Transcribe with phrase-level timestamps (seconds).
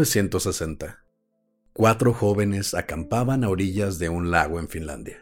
[0.00, 1.04] 1960,
[1.74, 5.18] cuatro jóvenes acampaban a orillas de un lago en Finlandia.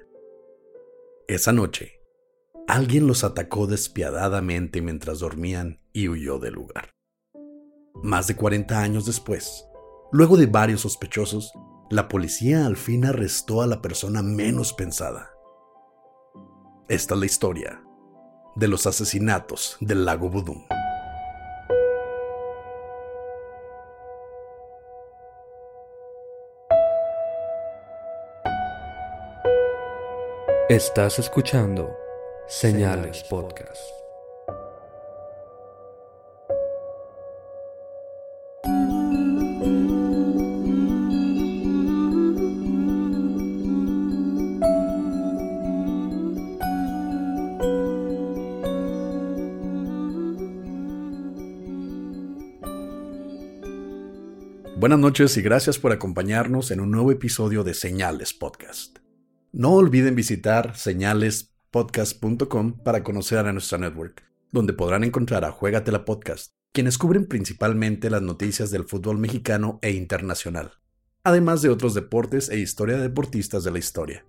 [1.27, 2.01] Esa noche,
[2.69, 6.95] alguien los atacó despiadadamente mientras dormían y huyó del lugar.
[8.05, 9.65] Más de 40 años después,
[10.13, 11.53] luego de varios sospechosos,
[11.91, 15.33] la policía al fin arrestó a la persona menos pensada.
[16.89, 17.83] Esta es la historia
[18.55, 20.78] de los asesinatos del lago Budum.
[30.69, 31.97] Estás escuchando
[32.47, 33.81] Señales Podcast.
[54.77, 58.98] Buenas noches y gracias por acompañarnos en un nuevo episodio de Señales Podcast.
[59.59, 64.23] No olviden visitar señalespodcast.com para conocer a nuestra network,
[64.53, 69.91] donde podrán encontrar a Juegatela Podcast, quienes cubren principalmente las noticias del fútbol mexicano e
[69.91, 70.75] internacional,
[71.25, 74.25] además de otros deportes e historia de deportistas de la historia.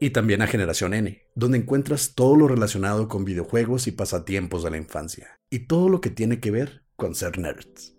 [0.00, 4.70] Y también a Generación N, donde encuentras todo lo relacionado con videojuegos y pasatiempos de
[4.70, 7.98] la infancia, y todo lo que tiene que ver con ser nerds.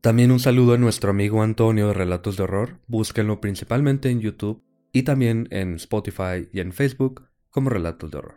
[0.00, 2.80] También un saludo a nuestro amigo Antonio de Relatos de Horror.
[2.86, 4.65] Búsquenlo principalmente en YouTube
[4.96, 8.36] y también en Spotify y en Facebook como Relatos de Horror.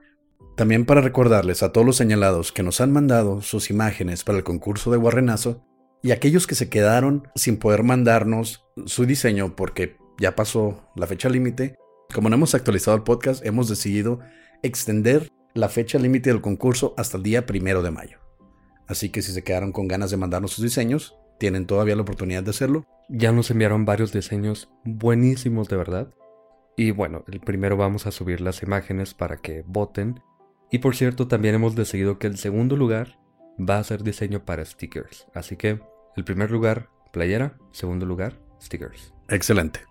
[0.57, 4.43] También para recordarles a todos los señalados que nos han mandado sus imágenes para el
[4.43, 5.65] concurso de Guarrenazo
[6.03, 11.29] y aquellos que se quedaron sin poder mandarnos su diseño porque ya pasó la fecha
[11.29, 11.77] límite,
[12.13, 14.19] como no hemos actualizado el podcast, hemos decidido
[14.61, 18.19] extender la fecha límite del concurso hasta el día primero de mayo.
[18.85, 22.43] Así que si se quedaron con ganas de mandarnos sus diseños, tienen todavía la oportunidad
[22.43, 22.85] de hacerlo.
[23.07, 26.13] Ya nos enviaron varios diseños buenísimos de verdad.
[26.75, 30.21] Y bueno, el primero vamos a subir las imágenes para que voten.
[30.71, 33.19] Y por cierto, también hemos decidido que el segundo lugar
[33.59, 35.27] va a ser diseño para stickers.
[35.33, 35.79] Así que
[36.15, 37.57] el primer lugar, playera.
[37.71, 39.13] Segundo lugar, stickers.
[39.27, 39.81] Excelente.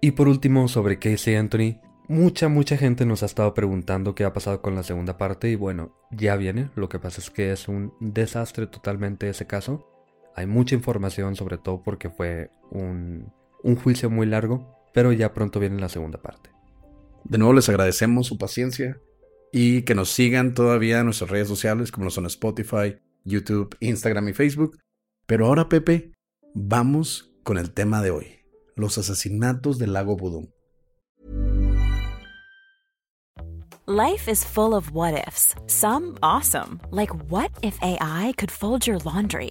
[0.00, 1.80] Y por último, sobre Casey Anthony.
[2.08, 5.50] Mucha, mucha gente nos ha estado preguntando qué ha pasado con la segunda parte.
[5.50, 6.70] Y bueno, ya viene.
[6.74, 9.88] Lo que pasa es que es un desastre totalmente ese caso.
[10.34, 15.60] Hay mucha información, sobre todo porque fue un, un juicio muy largo, pero ya pronto
[15.60, 16.50] viene la segunda parte.
[17.24, 19.00] De nuevo les agradecemos su paciencia
[19.52, 24.28] y que nos sigan todavía en nuestras redes sociales como lo son Spotify, YouTube, Instagram
[24.28, 24.78] y Facebook.
[25.26, 26.12] Pero ahora, Pepe,
[26.54, 28.26] vamos con el tema de hoy,
[28.74, 30.48] los asesinatos del lago Budum.
[33.86, 35.54] Life is full of what ifs.
[35.66, 39.50] Some awesome, like what if AI could fold your laundry?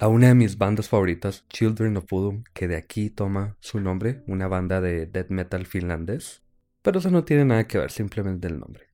[0.00, 4.22] A una de mis bandas favoritas, Children of Bodom, que de aquí toma su nombre,
[4.26, 6.42] una banda de death metal finlandés,
[6.80, 8.84] pero eso no tiene nada que ver, simplemente el nombre.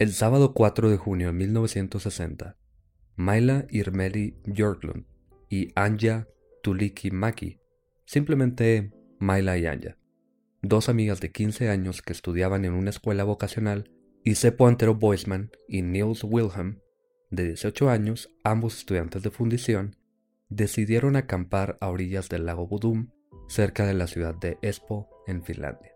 [0.00, 2.56] El sábado 4 de junio de 1960,
[3.14, 5.04] Maila Irmeli Björklund
[5.48, 6.26] y Anja
[6.64, 7.60] Tuliki Maki,
[8.04, 9.96] simplemente Maila y Anja,
[10.60, 13.92] dos amigas de 15 años que estudiaban en una escuela vocacional,
[14.24, 16.80] y Seppo Antero Boisman y Niels Wilhelm
[17.30, 19.96] de 18 años, ambos estudiantes de fundición,
[20.48, 23.10] decidieron acampar a orillas del lago Budum,
[23.48, 25.92] cerca de la ciudad de Espoo, en Finlandia.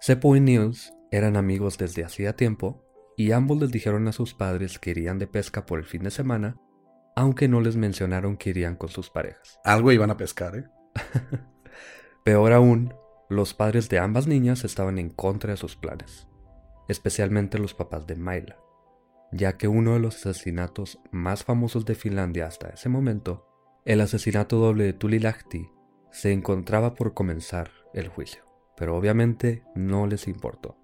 [0.00, 2.84] Seppo y Niels eran amigos desde hacía tiempo
[3.16, 6.10] y ambos les dijeron a sus padres que irían de pesca por el fin de
[6.10, 6.56] semana,
[7.14, 9.60] aunque no les mencionaron que irían con sus parejas.
[9.64, 10.64] Algo iban a pescar, ¿eh?
[12.24, 12.94] Peor aún,
[13.28, 16.28] los padres de ambas niñas estaban en contra de sus planes,
[16.88, 18.56] especialmente los papás de Maila,
[19.32, 23.46] ya que uno de los asesinatos más famosos de Finlandia hasta ese momento,
[23.84, 25.70] el asesinato doble de Tulilahti,
[26.10, 28.42] se encontraba por comenzar el juicio,
[28.76, 30.76] pero obviamente no les importó.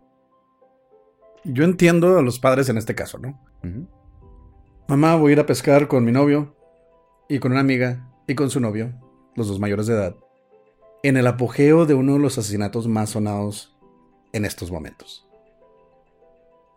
[1.44, 3.38] Yo entiendo a los padres en este caso, ¿no?
[4.88, 6.56] Mamá, voy a ir a pescar con mi novio
[7.28, 8.94] y con una amiga y con su novio,
[9.36, 10.16] los dos mayores de edad,
[11.02, 13.76] en el apogeo de uno de los asesinatos más sonados
[14.32, 15.28] en estos momentos.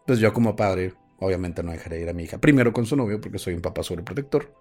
[0.06, 2.39] Pues yo como padre, obviamente no dejaré ir a mi hija.
[2.39, 4.53] Primero con su novio, porque soy un papá sobreprotector.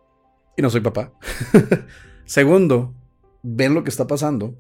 [0.57, 1.13] Y no soy papá.
[2.25, 2.95] Segundo,
[3.43, 4.57] ven lo que está pasando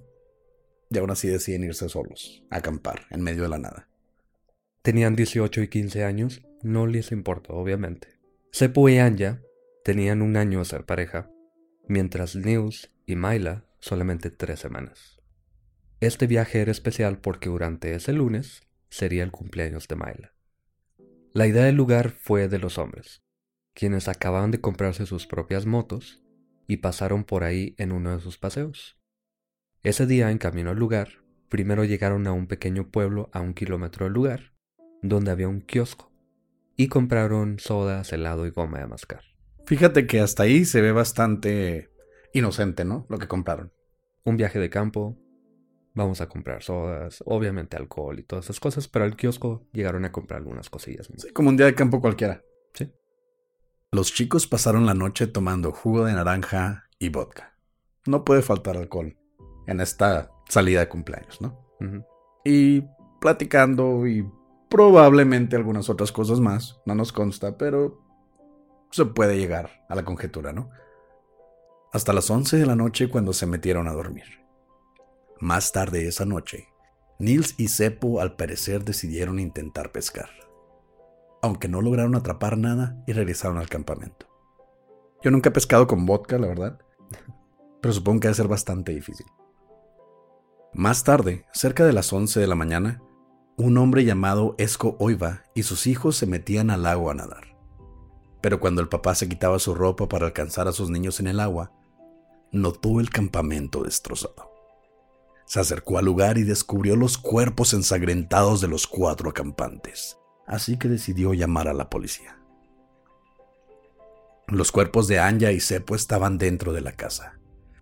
[0.91, 3.88] y aún así deciden irse solos a acampar en medio de la nada.
[4.82, 8.08] Tenían 18 y 15 años, no les importó, obviamente.
[8.50, 9.41] Seppo y Anja
[9.85, 11.31] tenían un año de ser pareja,
[11.87, 15.20] mientras Nils y Maila solamente tres semanas.
[16.00, 20.35] Este viaje era especial porque durante ese lunes sería el cumpleaños de Maila.
[21.32, 23.23] La idea del lugar fue de los hombres,
[23.73, 26.25] quienes acababan de comprarse sus propias motos
[26.67, 28.99] y pasaron por ahí en uno de sus paseos.
[29.85, 34.06] Ese día, en camino al lugar, primero llegaron a un pequeño pueblo a un kilómetro
[34.06, 34.55] del lugar,
[35.03, 36.12] donde había un kiosco,
[36.75, 39.23] y compraron sodas, helado y goma de mascar.
[39.67, 41.91] Fíjate que hasta ahí se ve bastante
[42.33, 43.06] inocente, ¿no?
[43.09, 43.73] Lo que compraron.
[44.25, 45.17] Un viaje de campo,
[45.94, 50.12] vamos a comprar sodas, obviamente alcohol y todas esas cosas, pero al kiosco llegaron a
[50.12, 51.08] comprar algunas cosillas.
[51.16, 52.42] Sí, como un día de campo cualquiera.
[52.75, 52.92] Sí.
[53.92, 57.56] Los chicos pasaron la noche tomando jugo de naranja y vodka.
[58.06, 59.16] No puede faltar alcohol
[59.66, 61.66] en esta salida de cumpleaños, ¿no?
[62.44, 62.84] Y
[63.20, 64.28] platicando y
[64.69, 66.81] probablemente algunas otras cosas más.
[66.87, 68.00] No nos consta, pero
[68.90, 70.70] se puede llegar a la conjetura, ¿no?
[71.92, 74.39] Hasta las 11 de la noche cuando se metieron a dormir.
[75.40, 76.69] Más tarde esa noche,
[77.19, 80.28] Nils y Seppo al parecer decidieron intentar pescar.
[81.40, 84.26] Aunque no lograron atrapar nada y regresaron al campamento.
[85.22, 86.78] Yo nunca he pescado con vodka, la verdad.
[87.81, 89.25] Pero supongo que debe ser bastante difícil.
[90.75, 93.02] Más tarde, cerca de las 11 de la mañana,
[93.56, 97.56] un hombre llamado Esco Oiva y sus hijos se metían al lago a nadar.
[98.42, 101.40] Pero cuando el papá se quitaba su ropa para alcanzar a sus niños en el
[101.40, 101.72] agua,
[102.52, 104.50] notó el campamento destrozado.
[105.50, 110.17] Se acercó al lugar y descubrió los cuerpos ensangrentados de los cuatro acampantes,
[110.47, 112.38] así que decidió llamar a la policía.
[114.47, 117.41] Los cuerpos de Anja y Seppo estaban dentro de la casa.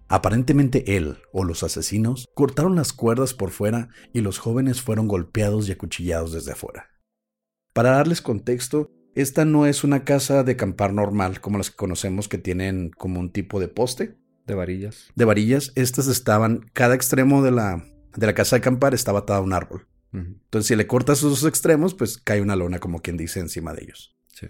[0.08, 5.68] Aparentemente él o los asesinos cortaron las cuerdas por fuera y los jóvenes fueron golpeados
[5.68, 6.88] y acuchillados desde afuera.
[7.74, 12.28] Para darles contexto, esta no es una casa de acampar normal como las que conocemos
[12.28, 14.16] que tienen como un tipo de poste
[14.48, 15.12] De varillas.
[15.14, 15.72] de varillas.
[15.76, 17.84] Estas estaban, cada extremo de la,
[18.16, 19.86] de la casa de acampar estaba atado a un árbol.
[20.12, 23.84] Entonces si le cortas esos extremos, pues cae una lona como quien dice encima de
[23.84, 24.16] ellos.
[24.32, 24.46] Sí.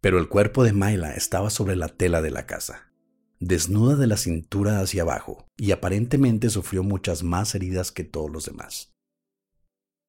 [0.00, 2.92] Pero el cuerpo de Myla estaba sobre la tela de la casa,
[3.40, 8.46] desnuda de la cintura hacia abajo, y aparentemente sufrió muchas más heridas que todos los
[8.46, 8.94] demás.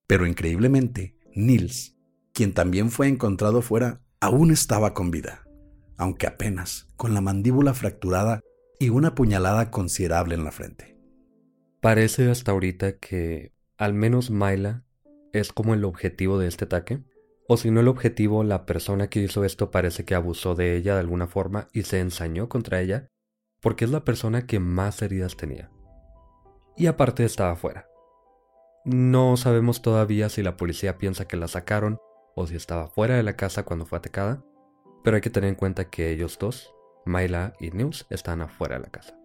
[0.06, 1.98] Pero increíblemente, Nils,
[2.32, 5.48] quien también fue encontrado fuera, aún estaba con vida,
[5.98, 8.42] aunque apenas, con la mandíbula fracturada
[8.82, 10.98] y una puñalada considerable en la frente.
[11.82, 14.86] Parece hasta ahorita que al menos Myla
[15.34, 17.04] es como el objetivo de este ataque.
[17.48, 20.96] O si no el objetivo, la persona que hizo esto parece que abusó de ella
[20.96, 23.08] de alguna forma y se ensañó contra ella,
[23.62, 25.70] porque es la persona que más heridas tenía.
[26.76, 27.88] Y aparte estaba fuera.
[28.84, 32.00] No sabemos todavía si la policía piensa que la sacaron
[32.36, 34.44] o si estaba fuera de la casa cuando fue atacada,
[35.04, 36.74] pero hay que tener en cuenta que ellos dos,
[37.06, 39.18] Myla y News, están afuera de la casa.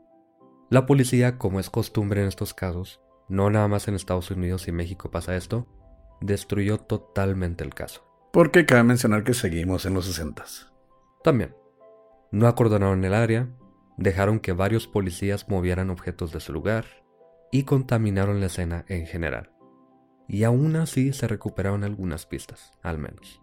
[0.71, 4.73] La policía, como es costumbre en estos casos, no nada más en Estados Unidos y
[4.73, 5.67] México pasa esto,
[6.21, 8.03] destruyó totalmente el caso.
[8.33, 10.45] Porque cabe mencionar que seguimos en los 60.
[11.23, 11.55] También,
[12.31, 13.49] no acordonaron el área,
[13.97, 16.85] dejaron que varios policías movieran objetos de su lugar
[17.51, 19.53] y contaminaron la escena en general.
[20.29, 23.41] Y aún así se recuperaron algunas pistas, al menos.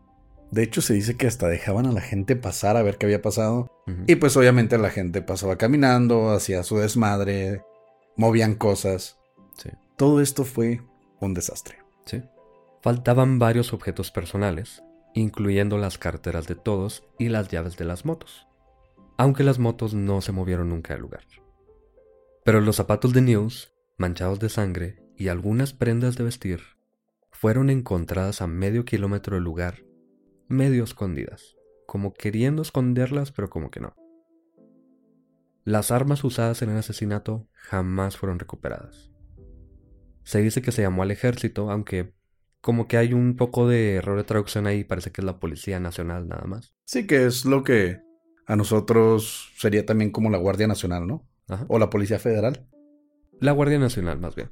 [0.54, 3.24] De hecho, se dice que hasta dejaban a la gente pasar a ver qué había
[3.24, 3.72] pasado.
[4.06, 7.64] Y pues obviamente la gente pasaba caminando, hacía su desmadre,
[8.18, 9.18] movían cosas.
[9.58, 10.82] Sí, Todo esto fue
[11.20, 11.80] un desastre.
[12.06, 12.22] sí.
[12.84, 14.84] Faltaban varios objetos personales,
[15.16, 18.46] incluyendo las carteras de todos y las llaves de las motos,
[19.18, 21.24] aunque las motos no se movieron nunca del lugar.
[22.44, 26.62] Pero los zapatos de News, manchados de sangre, y algunas prendas de vestir
[27.32, 29.84] fueron encontradas a medio kilómetro del lugar,
[30.54, 31.56] medio escondidas,
[31.86, 33.96] como queriendo esconderlas, pero como que no.
[35.66, 39.12] Las armas usadas en el asesinato jamás fueron recuperadas.
[40.24, 42.14] Se dice que se llamó al ejército, aunque
[42.62, 45.80] como que hay un poco de error de traducción ahí, parece que es la Policía
[45.80, 46.74] Nacional nada más.
[46.86, 48.02] Sí, que es lo que
[48.46, 51.28] a nosotros sería también como la Guardia Nacional, ¿no?
[51.50, 51.66] Ajá.
[51.68, 52.68] O la Policía Federal.
[53.40, 54.52] La Guardia Nacional, más bien.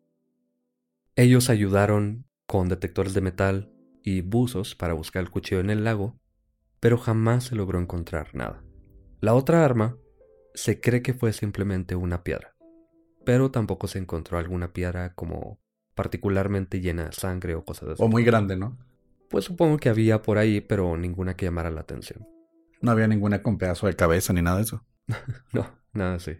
[1.16, 3.72] Ellos ayudaron con detectores de metal
[4.04, 6.20] y buzos para buscar el cuchillo en el lago,
[6.80, 8.64] pero jamás se logró encontrar nada.
[9.20, 9.98] La otra arma
[10.54, 12.56] se cree que fue simplemente una piedra,
[13.26, 15.60] pero tampoco se encontró alguna piedra como
[15.96, 18.04] particularmente llena de sangre o cosas así.
[18.04, 18.78] O muy grande, ¿no?
[19.30, 22.28] Pues supongo que había por ahí, pero ninguna que llamara la atención.
[22.82, 24.86] No había ninguna con pedazo de cabeza ni nada de eso.
[25.54, 26.38] No, nada así.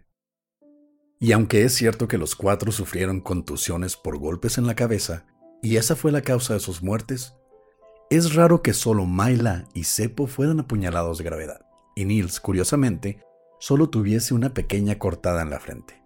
[1.20, 5.24] Y aunque es cierto que los cuatro sufrieron contusiones por golpes en la cabeza,
[5.62, 7.36] y esa fue la causa de sus muertes,
[8.16, 11.64] es raro que solo Myla y Seppo fueran apuñalados de gravedad,
[11.94, 13.24] y Nils, curiosamente,
[13.58, 16.02] solo tuviese una pequeña cortada en la frente,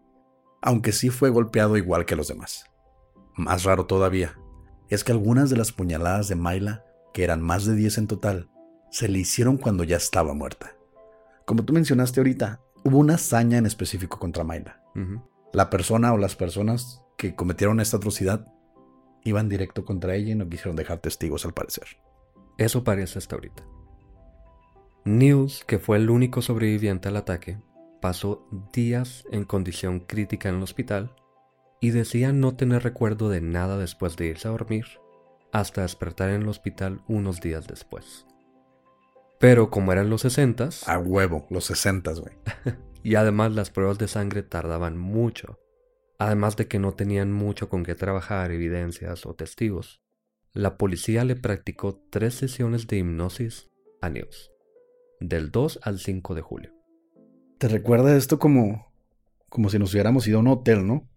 [0.63, 2.67] aunque sí fue golpeado igual que los demás.
[3.35, 4.39] Más raro todavía,
[4.89, 8.51] es que algunas de las puñaladas de Myla, que eran más de 10 en total,
[8.93, 10.77] se le hicieron cuando ya estaba muerta.
[11.45, 14.81] Como tú mencionaste ahorita, hubo una hazaña en específico contra Myla.
[14.95, 15.29] Ujú.
[15.53, 18.47] La persona o las personas que cometieron esta atrocidad
[19.27, 21.99] iban directo contra ella y no quisieron dejar testigos al parecer.
[22.59, 23.65] Eso parece hasta ahorita.
[25.05, 27.59] Niels, que fue el único sobreviviente al ataque,
[28.01, 31.15] pasó días en condición crítica en el hospital
[31.81, 34.87] y decía no tener recuerdo de nada después de irse a dormir
[35.53, 38.27] hasta despertar en el hospital unos días después.
[39.39, 42.35] Pero como eran los 60 A huevo, los 60, güey.
[43.03, 45.59] y además las pruebas de sangre tardaban mucho,
[46.19, 50.03] además de que no tenían mucho con qué trabajar, evidencias o testigos,
[50.53, 53.71] la policía le practicó tres sesiones de hipnosis
[54.01, 54.51] a Niels,
[55.21, 56.73] del 2 al 5 de julio.
[57.59, 58.93] ¿Te recuerda esto como,
[59.49, 61.09] como si nos hubiéramos ido a un hotel, no?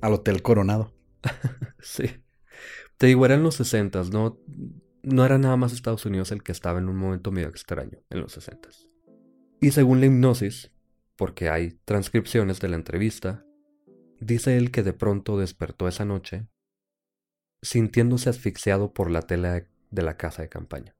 [0.00, 0.92] Al Hotel Coronado.
[1.84, 2.04] Sí.
[2.96, 4.38] Te digo, eran los 60, no,
[5.02, 8.20] no era nada más Estados Unidos el que estaba en un momento medio extraño en
[8.20, 8.68] los 60.
[9.60, 10.70] Y según la hipnosis,
[11.16, 13.44] porque hay transcripciones de la entrevista,
[14.22, 16.46] dice él que de pronto despertó esa noche
[17.62, 20.96] sintiéndose asfixiado por la tela de la casa de campaña.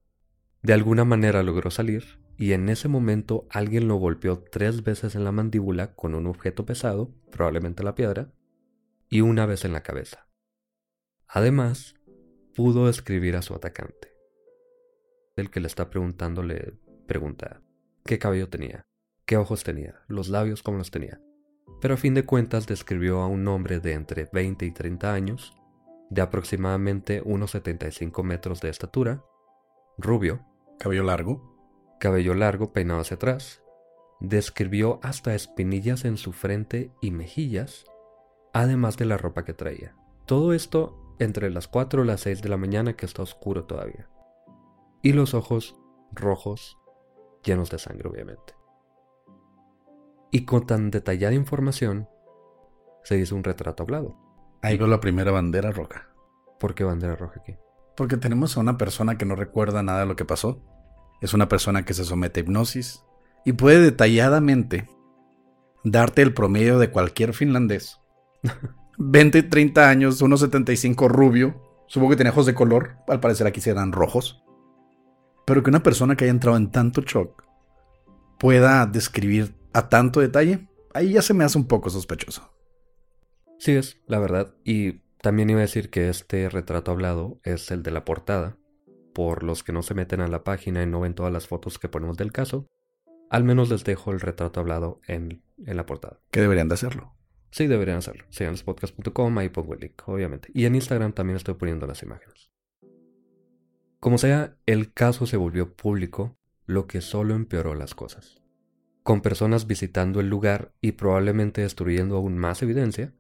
[0.63, 5.25] De alguna manera logró salir y en ese momento alguien lo golpeó tres veces en
[5.25, 8.33] la mandíbula con un objeto pesado, probablemente la piedra,
[9.09, 10.29] y una vez en la cabeza.
[11.27, 11.95] Además,
[12.55, 14.09] pudo describir a su atacante.
[15.37, 16.75] El que le está preguntando le
[17.07, 17.63] pregunta
[18.05, 18.83] qué cabello tenía,
[19.27, 21.21] qué ojos tenía, los labios cómo los tenía.
[21.83, 25.53] Pero a fin de cuentas describió a un hombre de entre 20 y 30 años,
[26.11, 29.25] de aproximadamente unos 75 metros de estatura,
[29.99, 30.47] rubio,
[30.79, 31.97] Cabello largo.
[31.99, 33.63] cabello largo peinado hacia atrás.
[34.21, 37.85] Describió hasta espinillas en su frente y mejillas,
[38.53, 39.97] además de la ropa que traía.
[40.25, 44.09] Todo esto entre las 4 y las 6 de la mañana que está oscuro todavía.
[45.03, 45.75] Y los ojos
[46.13, 46.79] rojos,
[47.43, 48.55] llenos de sangre obviamente.
[50.33, 52.09] Y con tan detallada información,
[53.05, 54.17] se hizo un retrato hablado.
[54.63, 56.09] Ahí veo la primera bandera roja.
[56.59, 57.55] ¿Por qué bandera roja aquí?
[57.97, 60.63] Porque tenemos a una persona que no recuerda nada de lo que pasó.
[61.21, 63.05] Es una persona que se somete a hipnosis
[63.45, 64.89] y puede detalladamente
[65.85, 68.01] darte el promedio de cualquier finlandés.
[68.99, 71.61] 20 y 30 años, 1,75 rubio.
[71.87, 72.97] Supongo que tenía ojos de color.
[73.09, 74.43] Al parecer aquí serán rojos.
[75.45, 77.45] Pero que una persona que haya entrado en tanto shock
[78.39, 82.53] pueda describir a tanto detalle, ahí ya se me hace un poco sospechoso.
[83.59, 84.55] Sí es, la verdad.
[84.65, 88.59] Y también iba a decir que este retrato hablado es el de la portada.
[89.15, 91.79] Por los que no se meten a la página y no ven todas las fotos
[91.79, 92.67] que ponemos del caso,
[93.31, 96.19] al menos les dejo el retrato hablado en, en la portada.
[96.31, 97.15] Que deberían de hacerlo.
[97.51, 98.25] Sí, deberían hacerlo.
[98.31, 100.49] Siganspodcast.com, ahí pongo el link, obviamente.
[100.55, 102.51] Y en Instagram también estoy poniendo las imágenes.
[104.01, 106.37] Como sea, el caso se volvió público,
[106.67, 108.42] lo que solo empeoró las cosas.
[109.03, 113.13] Con personas visitando el lugar y probablemente destruyendo aún más evidencia,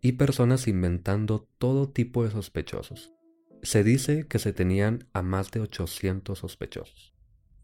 [0.00, 3.12] y personas inventando todo tipo de sospechosos.
[3.62, 7.14] Se dice que se tenían a más de 800 sospechosos.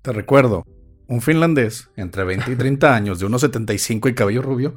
[0.02, 0.64] Te recuerdo,
[1.08, 4.74] un finlandés entre 20 y 30 años, de 1,75 y cabello rubio.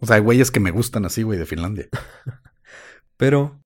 [0.00, 1.88] O sea, hay güeyes que me gustan así, güey, de Finlandia.
[3.16, 3.62] Pero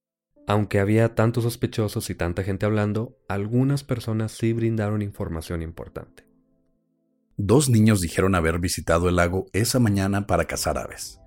[0.49, 6.26] Aunque había tantos sospechosos y tanta gente hablando, algunas personas sí brindaron información importante.
[7.39, 11.21] Dos niños dijeron haber visitado el lago esa mañana para cazar aves.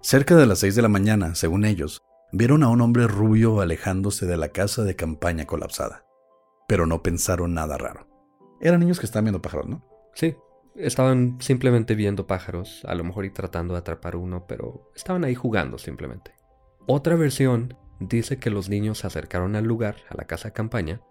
[0.00, 2.00] Cerca de las seis de la mañana, según ellos,
[2.32, 6.06] vieron a un hombre rubio alejándose de la casa de campaña colapsada.
[6.66, 8.08] Pero no pensaron nada raro.
[8.62, 9.84] Eran niños que estaban viendo pájaros, ¿no?
[10.14, 10.34] Sí,
[10.76, 15.34] estaban simplemente viendo pájaros, a lo mejor y tratando de atrapar uno, pero estaban ahí
[15.34, 16.32] jugando simplemente.
[16.86, 21.02] Otra versión dice que los niños se acercaron al lugar, a la casa de campaña,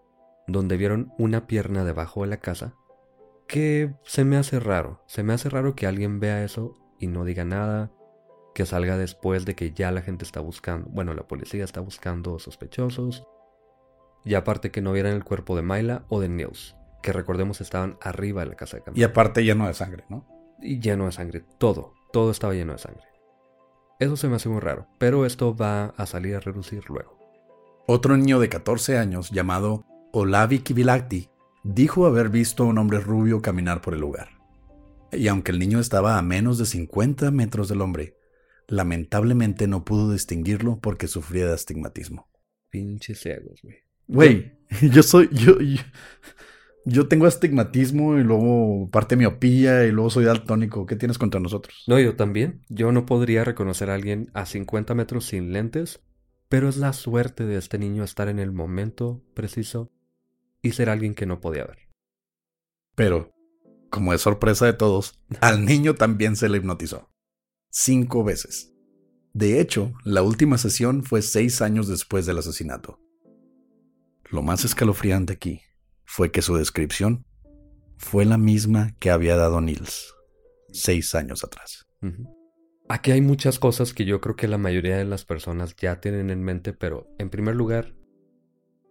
[0.48, 2.74] donde vieron una pierna debajo de la casa,
[3.50, 7.25] que se me hace raro, se me hace raro que alguien vea eso y no
[7.25, 7.91] diga nada,
[8.53, 12.38] que salga después de que ya la gente está buscando, bueno, la policía está buscando
[12.38, 13.25] sospechosos,
[14.24, 17.98] y aparte que no vieran el cuerpo de Myla o de Nils, que recordemos estaban
[18.01, 18.84] arriba de la casa de.
[18.94, 20.27] Y aparte lleno de sangre, ¿no?
[20.62, 23.08] Y lleno de sangre, todo, todo estaba lleno de sangre.
[24.00, 27.18] Eso se me hace muy raro, pero esto va a salir a reducir luego.
[27.88, 31.32] Otro niño de 14 años llamado Olavi Kivilakti
[31.63, 34.30] dijo haber visto a un hombre rubio caminar por el lugar.
[35.12, 38.18] Y aunque el niño estaba a menos de 50 metros del hombre,
[38.68, 42.30] lamentablemente no pudo distinguirlo porque sufría de astigmatismo.
[42.70, 43.78] Pinches ciegos, güey.
[44.08, 44.51] Güey,
[44.92, 45.30] yo soy.
[45.32, 45.82] Yo, yo,
[46.86, 50.86] yo tengo astigmatismo y luego parte miopía y luego soy daltónico.
[50.86, 51.84] ¿Qué tienes contra nosotros?
[51.88, 52.62] No, yo también.
[52.70, 56.01] Yo no podría reconocer a alguien a 50 metros sin lentes,
[56.48, 59.92] pero es la suerte de este niño estar en el momento preciso
[60.62, 61.89] y ser alguien que no podía ver.
[62.96, 63.32] Pero,
[63.89, 67.10] como es sorpresa de todos, al niño también se le hipnotizó.
[67.72, 68.74] Cinco veces.
[69.34, 73.00] De hecho, la última sesión fue seis años después del asesinato.
[74.30, 75.62] Lo más escalofriante aquí
[76.06, 77.25] fue que su descripción
[77.98, 80.13] fue la misma que había dado Nils
[80.72, 81.88] seis años atrás.
[82.88, 86.30] Aquí hay muchas cosas que yo creo que la mayoría de las personas ya tienen
[86.30, 87.94] en mente, pero en primer lugar,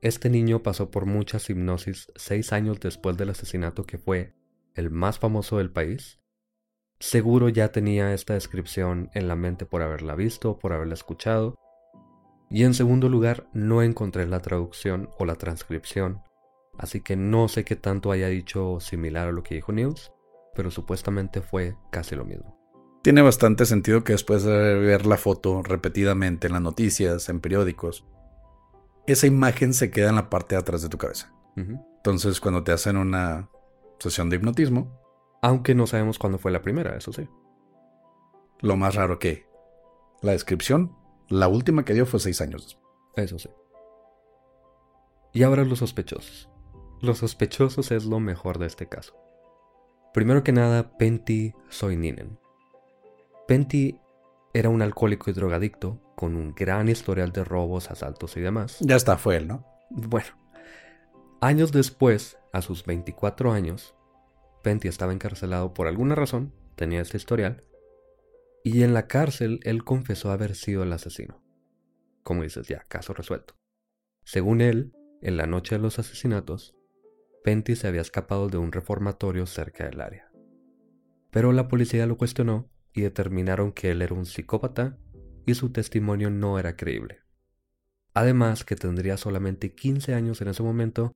[0.03, 4.35] este niño pasó por muchas hipnosis seis años después del asesinato que fue
[4.75, 6.21] el más famoso del país.
[7.01, 11.55] Seguro ya tenía esta descripción en la mente por haberla visto, por haberla escuchado.
[12.51, 16.23] Y en segundo lugar, no encontré la traducción o la transcripción
[16.79, 20.13] Así que no sé qué tanto haya dicho similar a lo que dijo News,
[20.55, 22.57] pero supuestamente fue casi lo mismo.
[23.03, 28.05] Tiene bastante sentido que después de ver la foto repetidamente en las noticias, en periódicos,
[29.13, 31.33] esa imagen se queda en la parte de atrás de tu cabeza.
[31.57, 33.49] Entonces, cuando te hacen una
[33.99, 34.97] sesión de hipnotismo.
[35.43, 37.29] Aunque no sabemos cuándo fue la primera, eso sí.
[38.61, 39.47] Lo más raro que
[40.21, 40.97] la descripción,
[41.29, 42.89] la última que dio fue seis años después.
[43.17, 43.51] Eso sí.
[45.33, 46.49] Y ahora los sospechosos.
[47.01, 49.15] Los sospechosos es lo mejor de este caso.
[50.13, 52.39] Primero que nada, Pentti Soininen.
[53.47, 54.01] Pentti
[54.53, 58.79] era un alcohólico y drogadicto con un gran historial de robos, asaltos y demás.
[58.81, 59.65] Ya está, fue él, ¿no?
[59.89, 60.27] Bueno,
[61.41, 63.95] años después, a sus 24 años,
[64.65, 67.63] Pentti estaba encarcelado por alguna razón, tenía este historial,
[68.65, 71.41] y en la cárcel él confesó haber sido el asesino.
[72.25, 73.55] Como dices, ya, caso resuelto.
[74.25, 76.75] Según él, en la noche de los asesinatos,
[77.45, 80.33] Penty se había escapado de un reformatorio cerca del área.
[81.31, 84.99] Pero la policía lo cuestionó y determinaron que él era un psicópata
[85.47, 87.21] y su testimonio no era creíble.
[88.15, 91.15] Además que tendría solamente 15 años en ese momento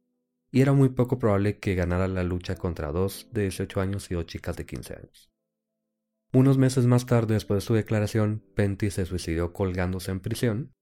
[0.51, 4.15] y era muy poco probable que ganara la lucha contra dos de 18 años y
[4.15, 5.31] dos chicas de 15 años.
[6.35, 10.73] Unos meses más tarde, después de su declaración, Penty se suicidó colgándose en prisión.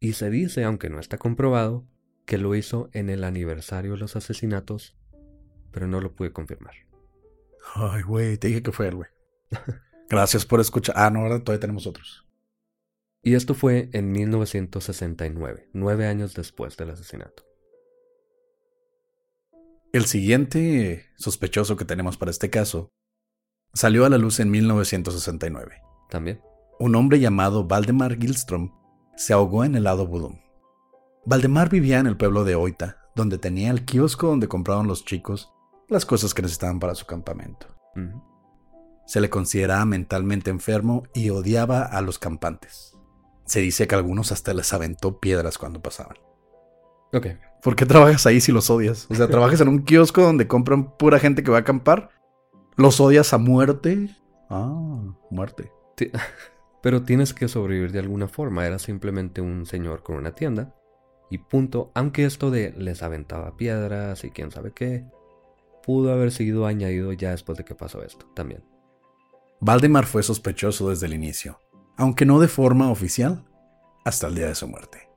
[0.00, 1.86] Y se dice, aunque no está comprobado,
[2.26, 4.96] que lo hizo en el aniversario de los asesinatos,
[5.70, 6.74] pero no lo pude confirmar.
[7.74, 9.10] Ay, güey, te dije que fue él, güey.
[10.10, 10.94] Gracias por escuchar.
[10.98, 12.26] Ah, no, ahora todavía tenemos otros.
[13.22, 17.44] Y esto fue en 1969, nueve años después del asesinato.
[19.92, 22.90] El siguiente sospechoso que tenemos para este caso
[23.74, 25.82] salió a la luz en 1969.
[26.08, 26.40] También.
[26.80, 28.72] Un hombre llamado Valdemar Gilstrom
[29.16, 30.40] se ahogó en el lado Budum.
[31.24, 35.52] Valdemar vivía en el pueblo de Oita, donde tenía el kiosco donde compraban los chicos
[35.88, 37.66] las cosas que necesitaban para su campamento.
[39.06, 42.91] Se le consideraba mentalmente enfermo y odiaba a los campantes.
[43.44, 46.16] Se dice que algunos hasta les aventó piedras cuando pasaban.
[47.12, 47.26] Ok.
[47.62, 49.06] ¿Por qué trabajas ahí si los odias?
[49.10, 52.10] O sea, trabajas en un kiosco donde compran pura gente que va a acampar.
[52.76, 54.08] ¿Los odias a muerte?
[54.48, 55.70] Ah, muerte.
[56.82, 58.66] Pero tienes que sobrevivir de alguna forma.
[58.66, 60.74] Era simplemente un señor con una tienda
[61.32, 65.06] y punto, aunque esto de les aventaba piedras y quién sabe qué,
[65.82, 68.62] pudo haber sido añadido ya después de que pasó esto también.
[69.58, 71.58] Valdemar fue sospechoso desde el inicio,
[71.96, 73.44] aunque no de forma oficial,
[74.04, 75.08] hasta el día de su muerte,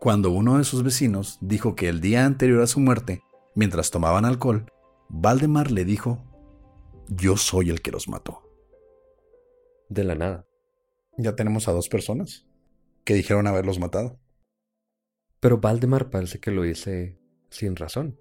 [0.00, 3.22] cuando uno de sus vecinos dijo que el día anterior a su muerte,
[3.54, 4.66] mientras tomaban alcohol,
[5.08, 6.24] Valdemar le dijo,
[7.08, 8.42] yo soy el que los mató.
[9.88, 10.46] De la nada.
[11.18, 12.46] Ya tenemos a dos personas
[13.04, 14.18] que dijeron haberlos matado.
[15.40, 17.18] Pero Valdemar parece que lo hice
[17.50, 18.18] sin razón.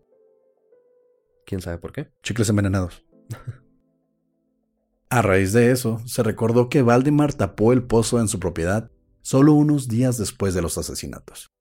[1.45, 2.11] ¿Quién sabe por qué?
[2.23, 3.05] Chicles envenenados.
[5.11, 8.89] a raíz de eso, se recordó que Valdemar tapó el pozo en su propiedad
[9.21, 11.51] solo unos días después de los asesinatos.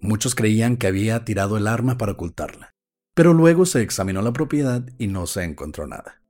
[0.00, 2.70] Muchos creían que había tirado el arma para ocultarla,
[3.14, 6.22] pero luego se examinó la propiedad y no se encontró nada.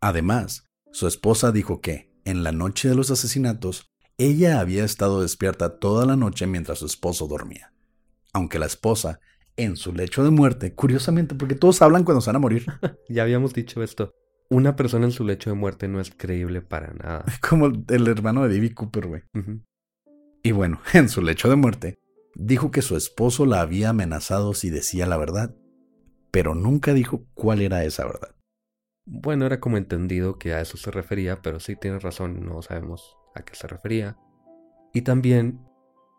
[0.00, 5.80] Además, su esposa dijo que, en la noche de los asesinatos, ella había estado despierta
[5.80, 7.72] toda la noche mientras su esposo dormía.
[8.32, 9.18] Aunque la esposa,
[9.56, 12.66] en su lecho de muerte, curiosamente, porque todos hablan cuando se van a morir.
[13.08, 14.12] ya habíamos dicho esto.
[14.50, 17.24] Una persona en su lecho de muerte no es creíble para nada.
[17.48, 19.22] Como el hermano de David Cooper, güey.
[20.42, 22.00] Y bueno, en su lecho de muerte,
[22.34, 25.54] dijo que su esposo la había amenazado si decía la verdad,
[26.32, 28.34] pero nunca dijo cuál era esa verdad.
[29.06, 33.16] Bueno, era como entendido que a eso se refería, pero sí tiene razón, no sabemos
[33.34, 34.16] a qué se refería.
[34.92, 35.60] Y también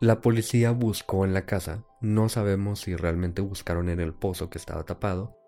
[0.00, 4.58] la policía buscó en la casa, no sabemos si realmente buscaron en el pozo que
[4.58, 5.38] estaba tapado,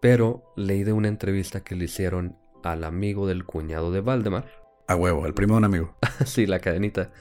[0.00, 4.46] pero leí de una entrevista que le hicieron al amigo del cuñado de Valdemar.
[4.86, 5.96] A huevo, el primo de un amigo.
[6.24, 7.12] sí, la cadenita,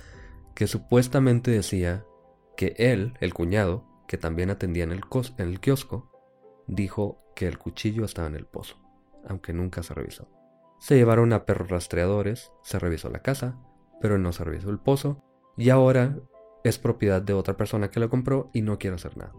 [0.55, 2.05] que supuestamente decía
[2.55, 5.01] que él, el cuñado, que también atendía en el,
[5.37, 6.11] en el kiosco,
[6.67, 8.77] dijo que el cuchillo estaba en el pozo
[9.27, 10.27] aunque nunca se revisó.
[10.79, 13.57] Se llevaron a perros rastreadores, se revisó la casa,
[14.01, 15.23] pero no se revisó el pozo,
[15.57, 16.17] y ahora
[16.63, 19.33] es propiedad de otra persona que lo compró y no quiere hacer nada.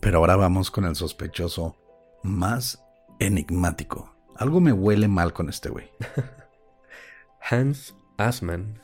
[0.00, 1.76] Pero ahora vamos con el sospechoso
[2.22, 2.81] más
[3.18, 4.14] enigmático.
[4.36, 5.90] Algo me huele mal con este güey.
[7.50, 8.80] Hans Asman.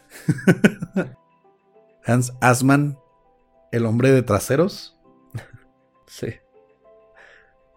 [2.05, 2.99] Hans Asman,
[3.73, 4.99] el hombre de traseros.
[6.07, 6.35] sí.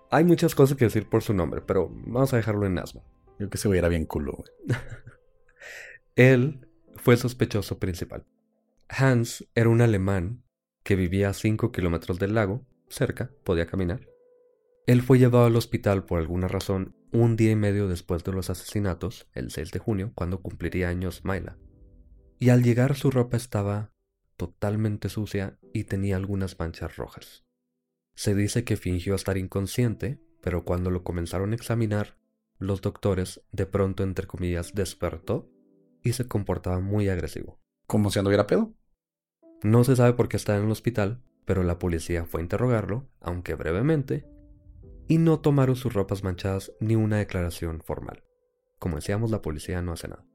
[0.09, 3.01] Hay muchas cosas que decir por su nombre, pero vamos a dejarlo en asma.
[3.39, 4.77] Yo que se güey era bien culo, güey.
[6.15, 8.25] Él fue el sospechoso principal.
[8.89, 10.43] Hans era un alemán
[10.83, 14.11] que vivía a 5 kilómetros del lago, cerca, podía caminar.
[14.87, 18.49] Él fue llevado al hospital por alguna razón un día y medio después de los
[18.49, 21.57] asesinatos, el 6 de junio, cuando cumpliría años Myla.
[22.39, 23.91] Y al llegar su ropa estaba
[24.37, 27.45] totalmente sucia y tenía algunas manchas rojas.
[28.15, 32.17] Se dice que fingió estar inconsciente, pero cuando lo comenzaron a examinar,
[32.57, 35.49] los doctores de pronto, entre comillas, despertó
[36.01, 37.59] y se comportaba muy agresivo.
[37.85, 38.73] ¿Como si anduviera pedo?
[39.63, 43.09] No se sabe por qué estaba en el hospital, pero la policía fue a interrogarlo,
[43.19, 44.25] aunque brevemente,
[45.12, 48.24] y no tomaron sus ropas manchadas ni una declaración formal.
[48.80, 50.26] Como decíamos, la policía no hace nada.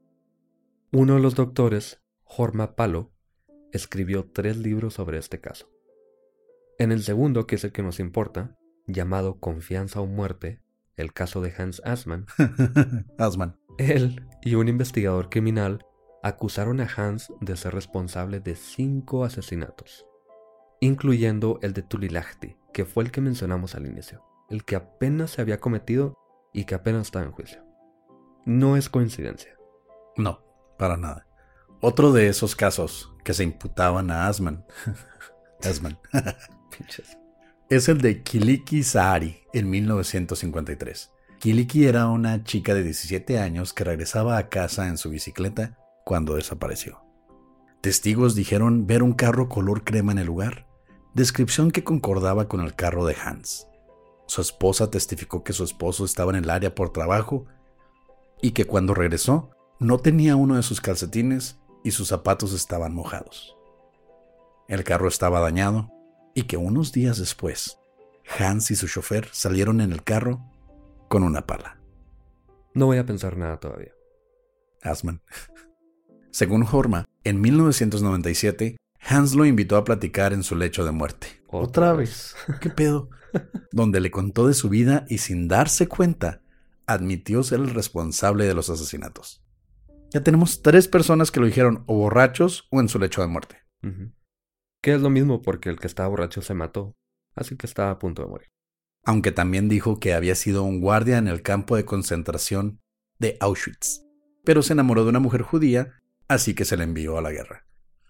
[0.91, 3.11] Uno de los doctores, Jorma Palo,
[3.73, 5.67] escribió tres libros sobre este caso.
[6.77, 10.61] En el segundo, que es el que nos importa, llamado Confianza o Muerte,
[10.95, 12.27] el caso de Hans Asman,
[13.17, 13.57] Asman.
[13.79, 15.87] él y un investigador criminal
[16.21, 20.05] acusaron a Hans de ser responsable de cinco asesinatos,
[20.81, 25.41] incluyendo el de Tulilahti, que fue el que mencionamos al inicio, el que apenas se
[25.41, 26.15] había cometido
[26.53, 27.63] y que apenas estaba en juicio.
[28.45, 29.55] No es coincidencia.
[30.15, 30.41] No,
[30.77, 31.27] para nada.
[31.81, 34.65] Otro de esos casos que se imputaban a Asman.
[35.63, 35.99] Asman.
[37.69, 41.11] Es el de Kiliki Sahari en 1953.
[41.39, 46.35] Kiliki era una chica de 17 años que regresaba a casa en su bicicleta cuando
[46.35, 47.01] desapareció.
[47.81, 50.65] Testigos dijeron ver un carro color crema en el lugar,
[51.13, 53.67] descripción que concordaba con el carro de Hans.
[54.27, 57.45] Su esposa testificó que su esposo estaba en el área por trabajo
[58.41, 63.55] y que cuando regresó no tenía uno de sus calcetines y sus zapatos estaban mojados.
[64.67, 65.89] El carro estaba dañado
[66.33, 67.79] y que unos días después,
[68.37, 70.41] Hans y su chofer salieron en el carro
[71.07, 71.79] con una pala.
[72.73, 73.93] No voy a pensar nada todavía.
[74.83, 75.21] Asman.
[76.31, 78.77] Según Horma, en 1997,
[79.09, 81.27] Hans lo invitó a platicar en su lecho de muerte.
[81.47, 82.35] Otra, vez.
[82.61, 83.09] ¿Qué pedo?
[83.71, 86.41] Donde le contó de su vida y sin darse cuenta,
[86.85, 89.45] admitió ser el responsable de los asesinatos.
[90.11, 93.57] Ya tenemos tres personas que lo dijeron o borrachos o en su lecho de muerte.
[94.81, 96.97] Que es lo mismo porque el que estaba borracho se mató,
[97.33, 98.47] así que estaba a punto de morir.
[99.05, 102.81] Aunque también dijo que había sido un guardia en el campo de concentración
[103.19, 104.01] de Auschwitz,
[104.43, 105.93] pero se enamoró de una mujer judía,
[106.27, 107.66] así que se le envió a la guerra.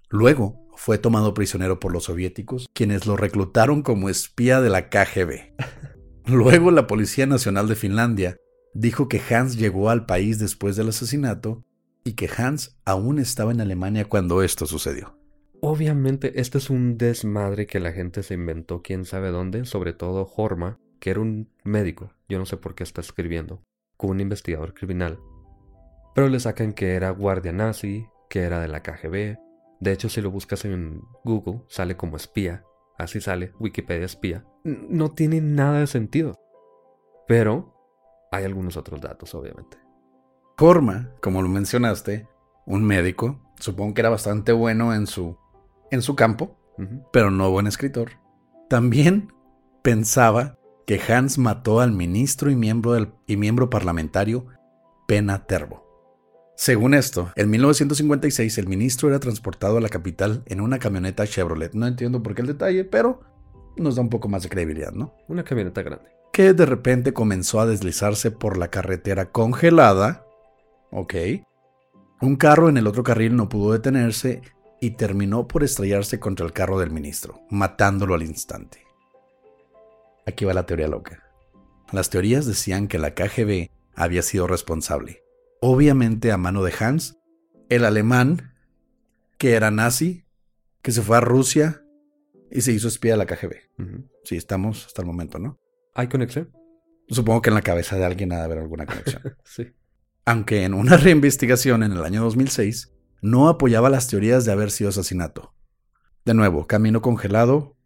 [0.10, 5.54] Luego fue tomado prisionero por los soviéticos, quienes lo reclutaron como espía de la KGB.
[6.26, 8.38] Luego la Policía Nacional de Finlandia
[8.74, 11.66] dijo que Hans llegó al país después del asesinato
[12.04, 15.18] y que Hans aún estaba en Alemania cuando esto sucedió.
[15.60, 20.32] Obviamente, este es un desmadre que la gente se inventó quién sabe dónde, sobre todo
[20.36, 23.62] Horma, que era un médico, yo no sé por qué está escribiendo,
[23.98, 25.20] con un investigador criminal.
[26.16, 29.47] Pero le sacan que era guardia nazi, que era de la KGB.
[29.80, 32.64] De hecho, si lo buscas en Google, sale como espía.
[32.98, 34.46] Así sale, Wikipedia espía.
[34.64, 36.40] No tiene nada de sentido.
[37.28, 37.74] Pero
[38.32, 39.78] hay algunos otros datos, obviamente.
[40.60, 42.28] Horma, como lo mencionaste,
[42.66, 45.38] un médico, supongo que era bastante bueno en su,
[45.92, 46.58] en su campo,
[47.14, 48.12] pero no buen escritor.
[48.70, 49.32] También
[49.84, 54.48] pensaba que Hans mató al ministro y miembro, del, y miembro parlamentario
[55.08, 55.87] Pena Terbo.
[56.60, 61.76] Según esto, en 1956 el ministro era transportado a la capital en una camioneta Chevrolet.
[61.76, 63.22] No entiendo por qué el detalle, pero
[63.78, 65.14] nos da un poco más de credibilidad, ¿no?
[65.28, 66.10] Una camioneta grande.
[66.34, 70.26] Que de repente comenzó a deslizarse por la carretera congelada.
[70.90, 71.14] Ok.
[72.22, 74.42] Un carro en el otro carril no pudo detenerse
[74.82, 78.80] y terminó por estrellarse contra el carro del ministro, matándolo al instante.
[80.26, 81.24] Aquí va la teoría loca.
[81.92, 85.22] Las teorías decían que la KGB había sido responsable,
[85.62, 87.18] obviamente a mano de Hans,
[87.70, 88.54] el alemán,
[89.38, 90.26] que era nazi,
[90.82, 91.84] que se fue a Rusia
[92.52, 93.56] y se hizo espía de la KGB.
[94.24, 95.60] Sí, estamos hasta el momento, ¿no?
[95.94, 96.52] ¿Hay conexión?
[97.10, 99.22] Supongo que en la cabeza de alguien ha de haber alguna conexión.
[99.44, 99.74] sí.
[100.26, 104.90] Aunque en una reinvestigación en el año 2006 no apoyaba las teorías de haber sido
[104.90, 105.54] asesinato.
[106.26, 107.78] De nuevo, camino congelado,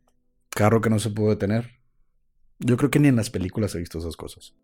[0.49, 1.79] carro que no se pudo detener.
[2.59, 4.55] Yo creo que ni en las películas he visto esas cosas.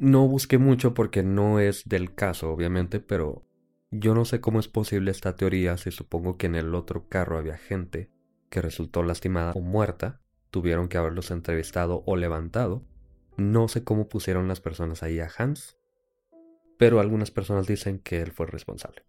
[0.00, 3.44] No busqué mucho porque no es del caso, obviamente, pero
[3.90, 7.36] yo no sé cómo es posible esta teoría si supongo que en el otro carro
[7.36, 8.10] había gente
[8.48, 12.82] que resultó lastimada o muerta, tuvieron que haberlos entrevistado o levantado.
[13.36, 15.76] No sé cómo pusieron las personas ahí a Hans,
[16.78, 19.04] pero algunas personas dicen que él fue responsable.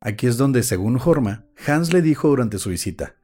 [0.00, 3.14] Aquí es donde, según Horma, Hans le dijo durante su visita,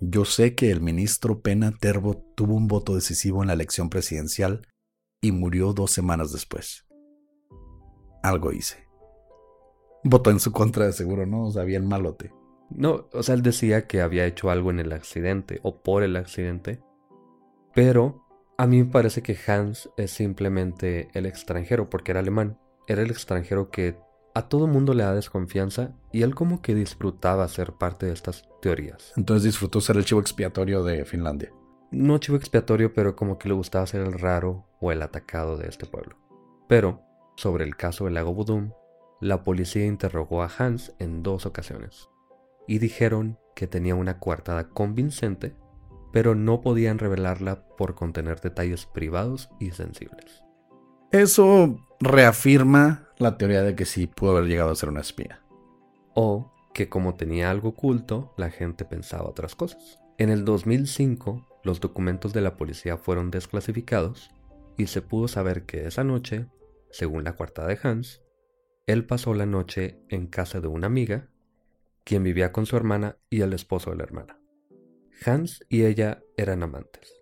[0.00, 4.62] yo sé que el ministro Pena Terbo tuvo un voto decisivo en la elección presidencial
[5.20, 6.86] y murió dos semanas después.
[8.22, 8.88] Algo hice.
[10.04, 11.46] Votó en su contra de seguro, ¿no?
[11.46, 12.32] O sea, bien malote.
[12.70, 16.16] No, o sea, él decía que había hecho algo en el accidente o por el
[16.16, 16.82] accidente.
[17.74, 18.26] Pero
[18.56, 22.58] a mí me parece que Hans es simplemente el extranjero, porque era alemán.
[22.86, 23.98] Era el extranjero que
[24.34, 28.48] a todo mundo le da desconfianza y él como que disfrutaba ser parte de estas
[28.60, 29.12] teorías.
[29.16, 31.52] Entonces disfrutó ser el chivo expiatorio de Finlandia
[31.90, 35.68] no chivo expiatorio, pero como que le gustaba ser el raro o el atacado de
[35.68, 36.16] este pueblo.
[36.68, 37.02] Pero,
[37.36, 38.72] sobre el caso del lago Budum,
[39.20, 42.08] la policía interrogó a Hans en dos ocasiones
[42.66, 45.56] y dijeron que tenía una coartada convincente,
[46.12, 50.44] pero no podían revelarla por contener detalles privados y sensibles.
[51.10, 55.40] Eso reafirma la teoría de que sí pudo haber llegado a ser una espía.
[56.14, 59.98] O que como tenía algo oculto, la gente pensaba otras cosas.
[60.18, 64.30] En el 2005, los documentos de la policía fueron desclasificados
[64.78, 66.46] y se pudo saber que esa noche,
[66.90, 68.22] según la cuarta de Hans,
[68.86, 71.28] él pasó la noche en casa de una amiga,
[72.04, 74.40] quien vivía con su hermana y el esposo de la hermana.
[75.26, 77.12] Hans y ella eran amantes.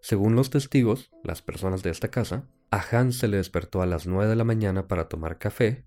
[0.00, 4.06] Según los testigos, las personas de esta casa, a Hans se le despertó a las
[4.06, 5.84] 9 de la mañana para tomar café,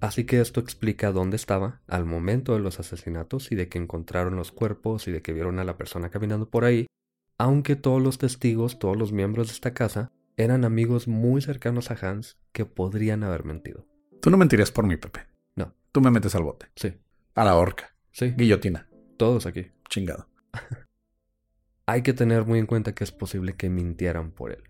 [0.00, 4.34] así que esto explica dónde estaba al momento de los asesinatos y de que encontraron
[4.34, 6.88] los cuerpos y de que vieron a la persona caminando por ahí
[7.44, 11.94] aunque todos los testigos, todos los miembros de esta casa, eran amigos muy cercanos a
[12.00, 13.86] Hans que podrían haber mentido.
[14.22, 15.26] Tú no mentirías por mí, Pepe.
[15.54, 15.74] No.
[15.92, 16.68] Tú me metes al bote.
[16.74, 16.94] Sí.
[17.34, 17.94] A la horca.
[18.12, 18.32] Sí.
[18.34, 18.88] Guillotina.
[19.18, 19.66] Todos aquí.
[19.90, 20.26] Chingado.
[21.86, 24.62] Hay que tener muy en cuenta que es posible que mintieran por él.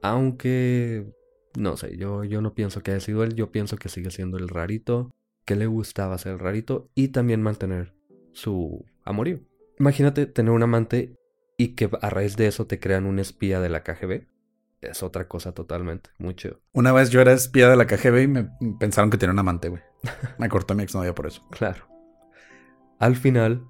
[0.00, 1.12] Aunque...
[1.58, 4.38] No sé, yo, yo no pienso que haya sido él, yo pienso que sigue siendo
[4.38, 5.10] el rarito,
[5.44, 7.94] que le gustaba ser el rarito y también mantener
[8.30, 9.40] su amorío.
[9.80, 11.16] Imagínate tener un amante
[11.62, 14.26] y que a raíz de eso te crean un espía de la KGB.
[14.80, 16.60] Es otra cosa totalmente, mucho.
[16.72, 19.68] Una vez yo era espía de la KGB y me pensaron que tenía un amante,
[19.68, 19.80] güey.
[20.38, 21.46] Me cortó mi exnovia por eso.
[21.50, 21.86] Claro.
[22.98, 23.68] Al final,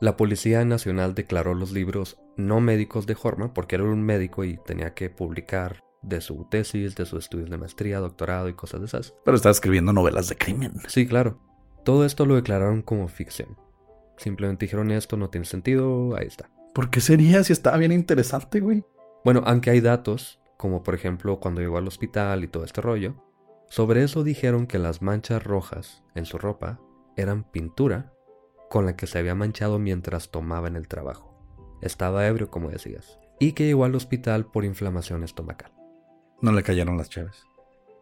[0.00, 4.56] la Policía Nacional declaró los libros no médicos de Horma porque era un médico y
[4.64, 8.86] tenía que publicar de su tesis, de sus estudios de maestría, doctorado y cosas de
[8.86, 9.14] esas.
[9.24, 10.74] Pero estaba escribiendo novelas de crimen.
[10.86, 11.40] Sí, claro.
[11.84, 13.58] Todo esto lo declararon como ficción.
[14.16, 16.50] Simplemente dijeron esto no tiene sentido, ahí está.
[16.74, 18.84] ¿Por qué sería si estaba bien interesante, güey?
[19.24, 23.14] Bueno, aunque hay datos, como por ejemplo cuando llegó al hospital y todo este rollo,
[23.68, 26.80] sobre eso dijeron que las manchas rojas en su ropa
[27.16, 28.12] eran pintura
[28.68, 31.36] con la que se había manchado mientras tomaba en el trabajo.
[31.82, 35.72] Estaba ebrio, como decías, y que llegó al hospital por inflamación estomacal.
[36.40, 37.44] No le cayeron las cheves.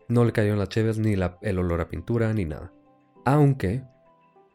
[0.09, 2.73] No le cayeron las cheves, ni el olor a pintura, ni nada.
[3.25, 3.83] Aunque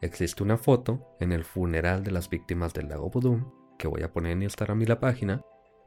[0.02, 3.46] existe una foto en el funeral de las víctimas del lago Budum,
[3.84, 5.44] que voy a poner en Instagram y la página,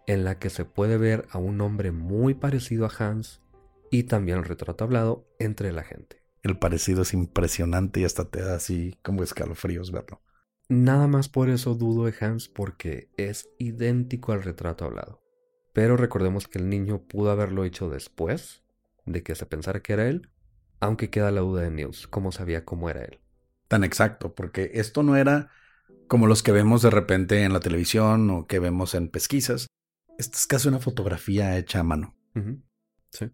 [0.07, 3.41] en la que se puede ver a un hombre muy parecido a Hans
[3.91, 6.23] y también el retrato hablado entre la gente.
[6.43, 10.21] El parecido es impresionante y hasta te da así como escalofríos verlo.
[10.69, 15.23] Nada más por eso dudo de Hans porque es idéntico al retrato hablado.
[15.73, 18.63] Pero recordemos que el niño pudo haberlo hecho después
[19.07, 20.29] de que se pensara que era él,
[20.81, 23.21] aunque queda la duda de Niels, cómo sabía cómo era él.
[23.69, 25.49] Tan exacto, porque esto no era
[26.09, 29.67] como los que vemos de repente en la televisión o que vemos en pesquisas.
[30.19, 32.17] Esta es casi una fotografía hecha a mano.
[33.11, 33.31] Sí.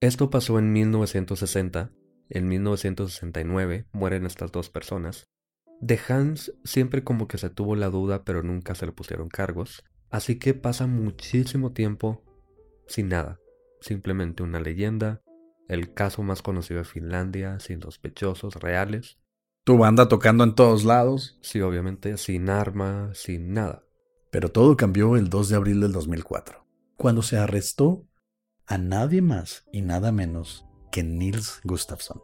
[0.00, 1.90] Esto pasó en 1960.
[2.30, 5.24] En 1969 mueren estas dos personas.
[5.80, 9.84] De Hans siempre como que se tuvo la duda, pero nunca se le pusieron cargos.
[10.10, 12.22] Así que pasa muchísimo tiempo
[12.86, 13.40] sin nada.
[13.80, 15.22] Simplemente una leyenda,
[15.68, 19.18] el caso más conocido de Finlandia, sin sospechosos reales.
[19.64, 21.38] Tu banda tocando en todos lados.
[21.40, 23.84] Sí, obviamente, sin arma, sin nada.
[24.30, 28.06] Pero todo cambió el 2 de abril del 2004, cuando se arrestó
[28.66, 32.20] a nadie más y nada menos que Nils Gustafsson.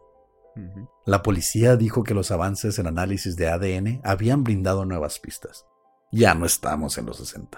[1.07, 5.65] La policía dijo que los avances en análisis de ADN habían brindado nuevas pistas.
[6.11, 7.57] Ya no estamos en los 60.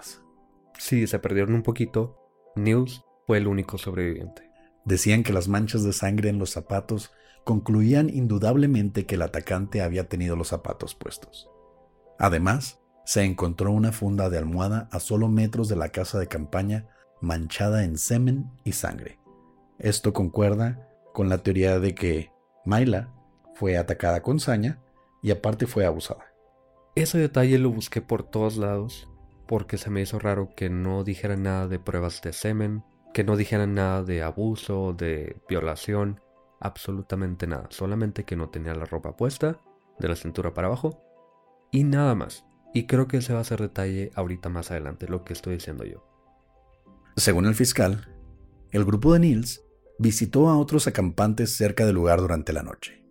[0.78, 2.18] Sí, se perdieron un poquito.
[2.56, 4.50] Nils fue el único sobreviviente.
[4.86, 7.12] Decían que las manchas de sangre en los zapatos
[7.44, 11.50] concluían indudablemente que el atacante había tenido los zapatos puestos.
[12.20, 16.88] Además, se encontró una funda de almohada a solo metros de la casa de campaña
[17.22, 19.20] manchada en semen y sangre.
[19.80, 22.32] Esto concuerda con la teoría de que
[22.66, 23.14] Mayla
[23.56, 24.82] fue atacada con saña
[25.22, 26.26] y aparte fue abusada.
[26.96, 29.10] Ese detalle lo busqué por todos lados
[29.48, 33.36] porque se me hizo raro que no dijeran nada de pruebas de semen, que no
[33.36, 36.22] dijeran nada de abuso, de violación,
[36.64, 39.62] absolutamente nada, solamente que no tenía la ropa puesta,
[40.00, 41.04] de la cintura para abajo,
[41.72, 42.46] y nada más.
[42.74, 45.84] Y creo que ese va a ser detalle ahorita más adelante, lo que estoy diciendo
[45.84, 46.08] yo.
[47.16, 48.10] Según el fiscal,
[48.72, 49.64] el grupo de Nils
[50.00, 53.06] visitó a otros acampantes cerca del lugar durante la noche.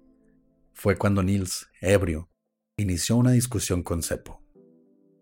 [0.73, 2.29] Fue cuando Nils, ebrio,
[2.77, 4.43] inició una discusión con Seppo.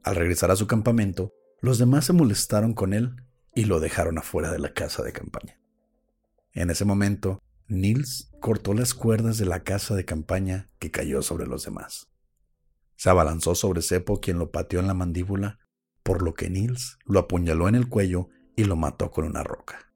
[0.02, 3.16] Al regresar a su campamento, los demás se molestaron con él
[3.54, 5.60] y lo dejaron afuera de la casa de campaña.
[6.52, 11.46] En ese momento, Nils cortó las cuerdas de la casa de campaña que cayó sobre
[11.46, 12.08] los demás.
[12.96, 15.60] Se abalanzó sobre Seppo, quien lo pateó en la mandíbula,
[16.02, 19.92] por lo que Nils lo apuñaló en el cuello y lo mató con una roca.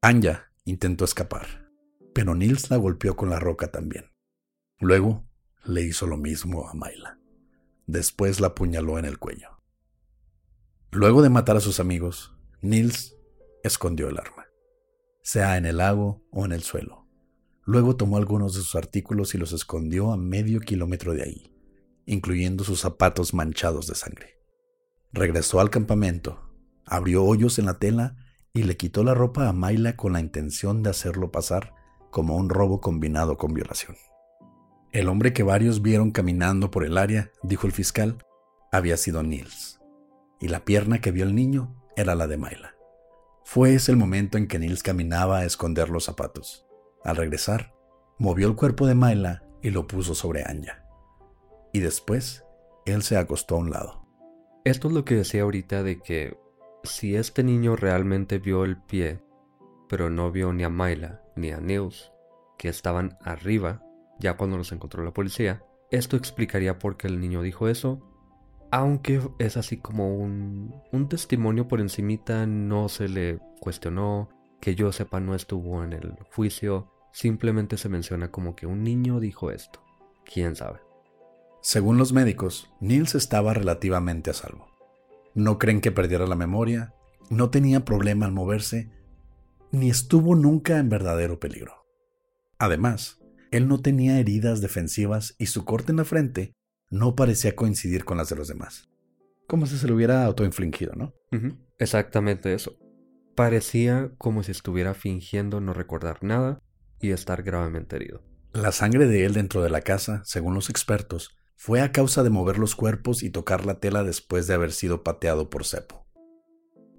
[0.00, 1.70] Anja intentó escapar,
[2.12, 4.10] pero Nils la golpeó con la roca también.
[4.80, 5.24] Luego
[5.64, 7.20] le hizo lo mismo a Mayla.
[7.86, 9.62] Después la apuñaló en el cuello.
[10.90, 13.16] Luego de matar a sus amigos, Nils
[13.62, 14.41] escondió el arma,
[15.22, 17.06] sea en el lago o en el suelo.
[17.64, 21.54] Luego tomó algunos de sus artículos y los escondió a medio kilómetro de ahí,
[22.06, 24.40] incluyendo sus zapatos manchados de sangre.
[25.12, 26.40] Regresó al campamento,
[26.84, 28.16] abrió hoyos en la tela
[28.52, 31.74] y le quitó la ropa a Mayla con la intención de hacerlo pasar
[32.10, 33.96] como un robo combinado con violación.
[34.92, 38.18] El hombre que varios vieron caminando por el área, dijo el fiscal,
[38.70, 39.80] había sido Nils,
[40.38, 42.71] y la pierna que vio el niño era la de Mayla.
[43.44, 46.66] Fue ese el momento en que Nils caminaba a esconder los zapatos.
[47.04, 47.74] Al regresar,
[48.18, 50.84] movió el cuerpo de Mayla y lo puso sobre Anya.
[51.72, 52.44] Y después,
[52.86, 54.06] él se acostó a un lado.
[54.64, 56.38] Esto es lo que decía ahorita de que
[56.84, 59.20] si este niño realmente vio el pie,
[59.88, 62.12] pero no vio ni a Mayla ni a Nils,
[62.58, 63.82] que estaban arriba,
[64.20, 68.11] ya cuando los encontró la policía, esto explicaría por qué el niño dijo eso,
[68.72, 74.30] aunque es así como un, un testimonio por encimita, no se le cuestionó,
[74.62, 79.20] que yo sepa no estuvo en el juicio, simplemente se menciona como que un niño
[79.20, 79.84] dijo esto.
[80.24, 80.80] ¿Quién sabe?
[81.60, 84.66] Según los médicos, Nils estaba relativamente a salvo.
[85.34, 86.94] No creen que perdiera la memoria,
[87.28, 88.90] no tenía problema al moverse,
[89.70, 91.84] ni estuvo nunca en verdadero peligro.
[92.56, 96.54] Además, él no tenía heridas defensivas y su corte en la frente
[96.92, 98.90] no parecía coincidir con las de los demás.
[99.48, 101.14] Como si se lo hubiera autoinfligido, ¿no?
[101.78, 102.78] Exactamente eso.
[103.34, 106.62] Parecía como si estuviera fingiendo no recordar nada
[107.00, 108.22] y estar gravemente herido.
[108.52, 112.30] La sangre de él dentro de la casa, según los expertos, fue a causa de
[112.30, 116.06] mover los cuerpos y tocar la tela después de haber sido pateado por Cepo.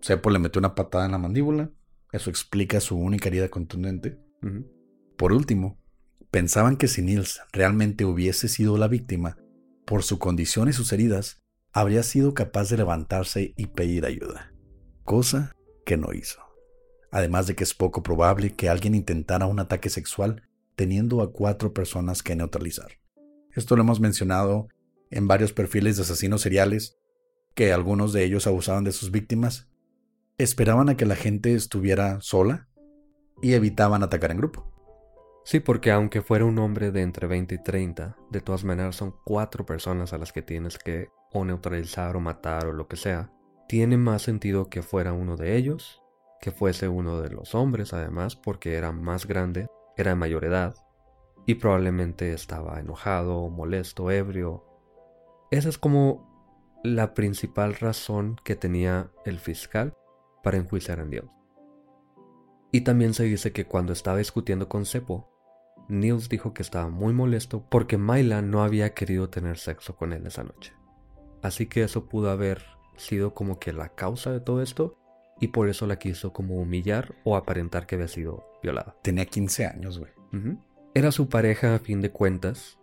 [0.02, 1.70] Cepo le metió una patada en la mandíbula,
[2.12, 4.20] eso explica su única herida contundente.
[5.18, 5.80] Por último,
[6.32, 9.38] pensaban que si Nils realmente hubiese sido la víctima,
[9.86, 14.54] por su condición y sus heridas, habría sido capaz de levantarse y pedir ayuda,
[15.04, 15.56] cosa
[15.86, 16.40] que no hizo.
[17.12, 20.44] Además de que es poco probable que alguien intentara un ataque sexual
[20.76, 23.00] teniendo a cuatro personas que neutralizar.
[23.52, 24.68] Esto lo hemos mencionado
[25.12, 26.98] en varios perfiles de asesinos seriales,
[27.54, 29.68] que algunos de ellos abusaban de sus víctimas,
[30.40, 32.68] esperaban a que la gente estuviera sola
[33.42, 34.73] y evitaban atacar en grupo.
[35.44, 39.14] Sí, porque aunque fuera un hombre de entre 20 y 30, de todas maneras son
[39.26, 43.32] cuatro personas a las que tienes que o neutralizar o matar o lo que sea.
[43.68, 46.02] Tiene más sentido que fuera uno de ellos,
[46.40, 49.68] que fuese uno de los hombres además, porque era más grande,
[49.98, 50.76] era de mayor edad,
[51.46, 54.66] y probablemente estaba enojado, molesto, ebrio.
[55.52, 59.94] Esa es como la principal razón que tenía el fiscal
[60.42, 61.32] para enjuiciar a Niels.
[62.72, 65.33] Y también se dice que cuando estaba discutiendo con Seppo,
[65.88, 70.26] Niels dijo que estaba muy molesto porque Myla no había querido tener sexo con él
[70.26, 70.74] esa noche.
[71.42, 72.64] Así que eso pudo haber
[72.96, 74.98] sido como que la causa de todo esto
[75.40, 78.96] y por eso la quiso como humillar o aparentar que había sido violada.
[79.02, 80.12] Tenía 15 años, güey.
[80.94, 82.80] Era su pareja a fin de cuentas,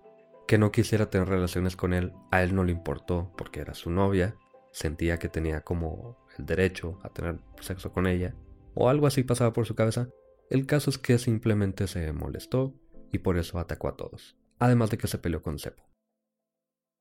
[0.47, 3.91] que no quisiera tener relaciones con él, a él no le importó porque era su
[3.91, 4.37] novia,
[4.73, 8.35] sentía que tenía como el derecho a tener sexo con ella,
[8.75, 10.09] o algo así pasaba por su cabeza.
[10.49, 12.75] El caso es que simplemente se molestó
[13.13, 15.83] y por eso atacó a todos, además de que se peleó con Cepo.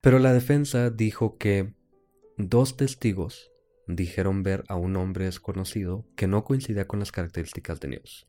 [0.02, 1.74] Pero la defensa dijo que
[2.38, 3.52] dos testigos
[3.88, 8.28] dijeron ver a un hombre desconocido que no coincidía con las características de News.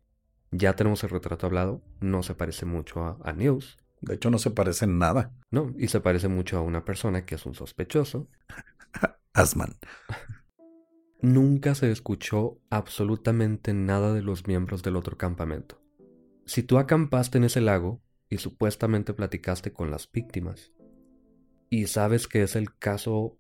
[0.51, 3.79] Ya tenemos el retrato hablado, no se parece mucho a, News.
[4.01, 5.33] De hecho, no se parece en nada.
[5.51, 8.29] No, y se parece mucho a una persona que es un sospechoso.
[9.33, 9.77] Asman.
[11.23, 15.80] Nunca se escuchó absolutamente nada de los miembros del otro campamento.
[16.51, 20.73] Si tú acampaste en ese lago y supuestamente platicaste con las víctimas,
[21.69, 23.39] y sabes que es el caso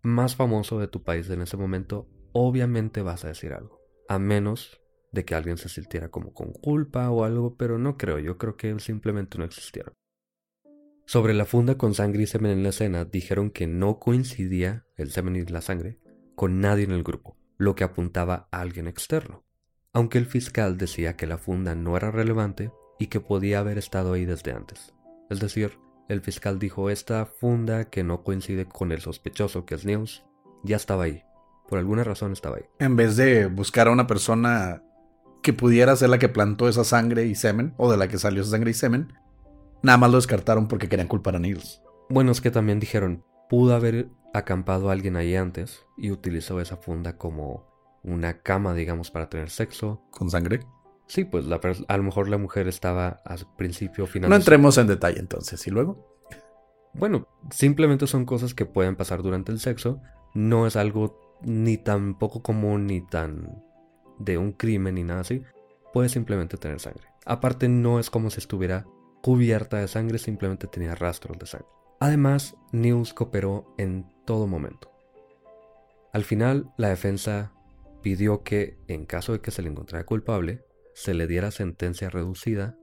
[0.00, 3.82] más famoso de tu país en ese momento, obviamente vas a decir algo.
[4.08, 4.80] A menos
[5.12, 8.56] de que alguien se sintiera como con culpa o algo, pero no creo, yo creo
[8.56, 9.92] que simplemente no existieron.
[11.04, 15.10] Sobre la funda con sangre y semen en la escena, dijeron que no coincidía el
[15.10, 16.00] semen y la sangre
[16.34, 19.45] con nadie en el grupo, lo que apuntaba a alguien externo.
[19.96, 24.12] Aunque el fiscal decía que la funda no era relevante y que podía haber estado
[24.12, 24.92] ahí desde antes.
[25.30, 25.78] Es decir,
[26.10, 30.22] el fiscal dijo esta funda que no coincide con el sospechoso que es Niels,
[30.64, 31.22] ya estaba ahí.
[31.66, 32.64] Por alguna razón estaba ahí.
[32.78, 34.82] En vez de buscar a una persona
[35.42, 38.42] que pudiera ser la que plantó esa sangre y semen, o de la que salió
[38.42, 39.14] esa sangre y semen,
[39.82, 41.80] nada más lo descartaron porque querían culpar a Niels.
[42.10, 47.16] Bueno, es que también dijeron, pudo haber acampado alguien ahí antes y utilizó esa funda
[47.16, 47.75] como
[48.06, 50.02] una cama, digamos, para tener sexo.
[50.10, 50.60] ¿Con sangre?
[51.06, 51.44] Sí, pues
[51.88, 54.30] a lo mejor la mujer estaba al principio final.
[54.30, 56.16] No entremos en detalle entonces, ¿y luego?
[56.94, 60.00] Bueno, simplemente son cosas que pueden pasar durante el sexo.
[60.34, 63.62] No es algo ni tan poco común ni tan
[64.18, 65.42] de un crimen ni nada así.
[65.92, 67.04] Puede simplemente tener sangre.
[67.24, 68.86] Aparte, no es como si estuviera
[69.22, 71.68] cubierta de sangre, simplemente tenía rastros de sangre.
[72.00, 74.90] Además, News cooperó en todo momento.
[76.12, 77.52] Al final, la defensa
[78.06, 82.78] pidió que, en caso de que se le encontrara culpable, se le diera sentencia reducida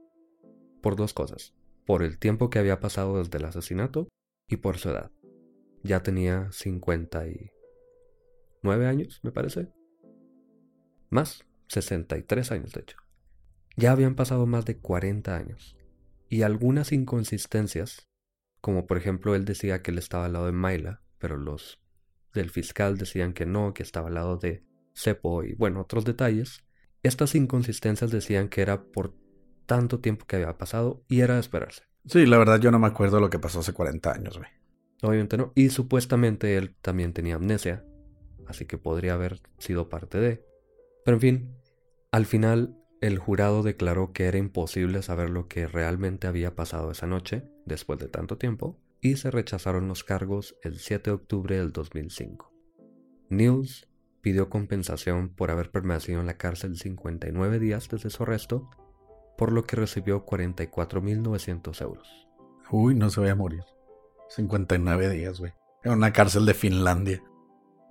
[0.82, 1.54] por dos cosas.
[1.86, 4.06] Por el tiempo que había pasado desde el asesinato
[4.50, 5.10] y por su edad.
[5.82, 9.72] Ya tenía 59 años, me parece.
[11.08, 12.98] Más, 63 años de hecho.
[13.78, 15.74] Ya habían pasado más de 40 años.
[16.28, 18.06] Y algunas inconsistencias
[18.60, 21.80] como por ejemplo él decía que él estaba al lado de Myla, pero los
[22.34, 24.62] del fiscal decían que no, que estaba al lado de
[24.94, 26.64] Cepo y bueno, otros detalles.
[27.02, 29.14] Estas inconsistencias decían que era por
[29.66, 31.82] tanto tiempo que había pasado y era de esperarse.
[32.06, 34.50] Sí, la verdad yo no me acuerdo lo que pasó hace 40 años, güey.
[35.02, 35.52] Obviamente no.
[35.54, 37.84] Y supuestamente él también tenía amnesia,
[38.46, 40.44] así que podría haber sido parte de.
[41.04, 41.56] Pero en fin,
[42.10, 47.06] al final el jurado declaró que era imposible saber lo que realmente había pasado esa
[47.06, 51.72] noche, después de tanto tiempo, y se rechazaron los cargos el 7 de octubre del
[51.72, 52.50] 2005.
[53.28, 53.86] Niels
[54.24, 58.70] pidió compensación por haber permanecido en la cárcel 59 días desde su arresto,
[59.36, 62.08] por lo que recibió 44.900 euros.
[62.70, 63.64] Uy, no se voy a morir.
[64.30, 65.52] 59 días, güey.
[65.82, 67.22] En una cárcel de Finlandia.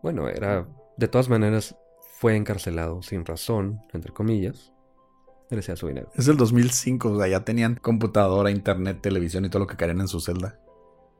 [0.01, 0.67] Bueno, era...
[0.97, 1.75] De todas maneras,
[2.17, 4.73] fue encarcelado sin razón, entre comillas,
[5.75, 6.09] su dinero.
[6.15, 10.01] Es el 2005, o sea, ya tenían computadora, internet, televisión y todo lo que querían
[10.01, 10.59] en su celda.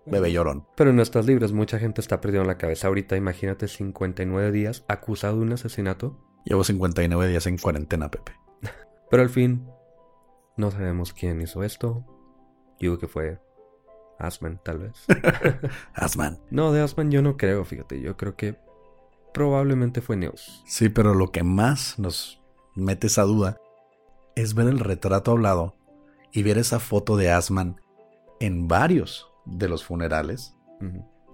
[0.05, 0.67] Bebé llorón.
[0.75, 3.15] Pero no estás libres, mucha gente está perdiendo la cabeza ahorita.
[3.15, 6.19] Imagínate 59 días acusado de un asesinato.
[6.45, 8.33] Llevo 59 días en cuarentena, Pepe.
[9.09, 9.65] Pero al fin,
[10.57, 12.05] no sabemos quién hizo esto.
[12.79, 13.39] Digo que fue
[14.19, 15.05] Asman, tal vez.
[15.93, 16.39] Asman.
[16.51, 18.01] No, de Asman yo no creo, fíjate.
[18.01, 18.57] Yo creo que
[19.33, 20.63] probablemente fue Neos.
[20.65, 22.41] Sí, pero lo que más nos
[22.75, 23.57] mete esa duda
[24.35, 25.75] es ver el retrato hablado
[26.31, 27.79] y ver esa foto de Asman
[28.39, 30.55] en varios de los funerales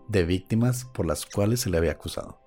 [0.07, 2.41] de víctimas por las cuales se le había acusado.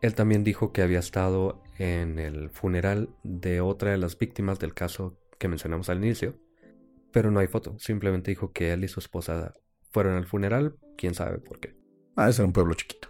[0.00, 4.74] Él también dijo que había estado en el funeral de otra de las víctimas del
[4.74, 6.36] caso que mencionamos al inicio,
[7.12, 7.78] pero no hay foto.
[7.78, 9.54] Simplemente dijo que él y su esposa
[9.90, 11.76] fueron al funeral, quién sabe por qué.
[12.16, 13.08] Ah, ese era un pueblo chiquito.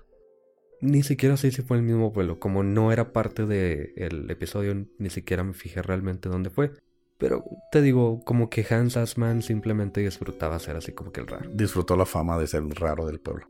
[0.80, 2.38] Ni siquiera sé si fue el mismo vuelo.
[2.38, 6.72] Como no era parte del episodio, ni siquiera me fijé realmente dónde fue.
[7.18, 11.50] Pero te digo, como que Hans Assman simplemente disfrutaba ser así como que el raro.
[11.52, 13.48] Disfrutó la fama de ser el raro del pueblo.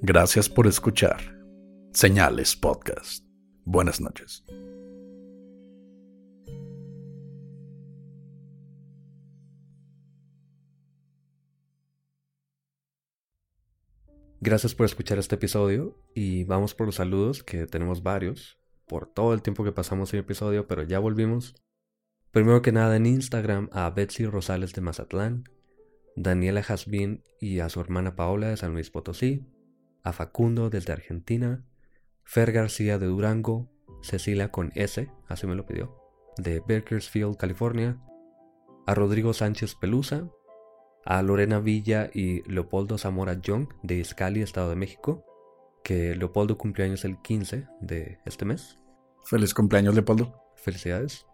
[0.00, 1.20] Gracias por escuchar.
[1.92, 3.24] Señales Podcast.
[3.64, 4.44] Buenas noches.
[14.40, 18.57] Gracias por escuchar este episodio y vamos por los saludos, que tenemos varios,
[18.88, 21.54] por todo el tiempo que pasamos sin episodio, pero ya volvimos.
[22.32, 25.44] Primero que nada en Instagram a Betsy Rosales de Mazatlán,
[26.16, 29.46] Daniela Jasbín y a su hermana Paola de San Luis Potosí,
[30.02, 31.64] a Facundo desde Argentina,
[32.24, 33.70] Fer García de Durango,
[34.02, 35.96] Cecilia con S, así me lo pidió,
[36.36, 38.00] de Bakersfield, California,
[38.86, 40.28] a Rodrigo Sánchez Pelusa,
[41.04, 45.24] a Lorena Villa y Leopoldo Zamora Young de Izcali, Estado de México,
[45.88, 48.78] que Leopoldo cumplió años el 15 de este mes.
[49.24, 50.38] Feliz cumpleaños, Leopoldo.
[50.54, 51.24] Felicidades.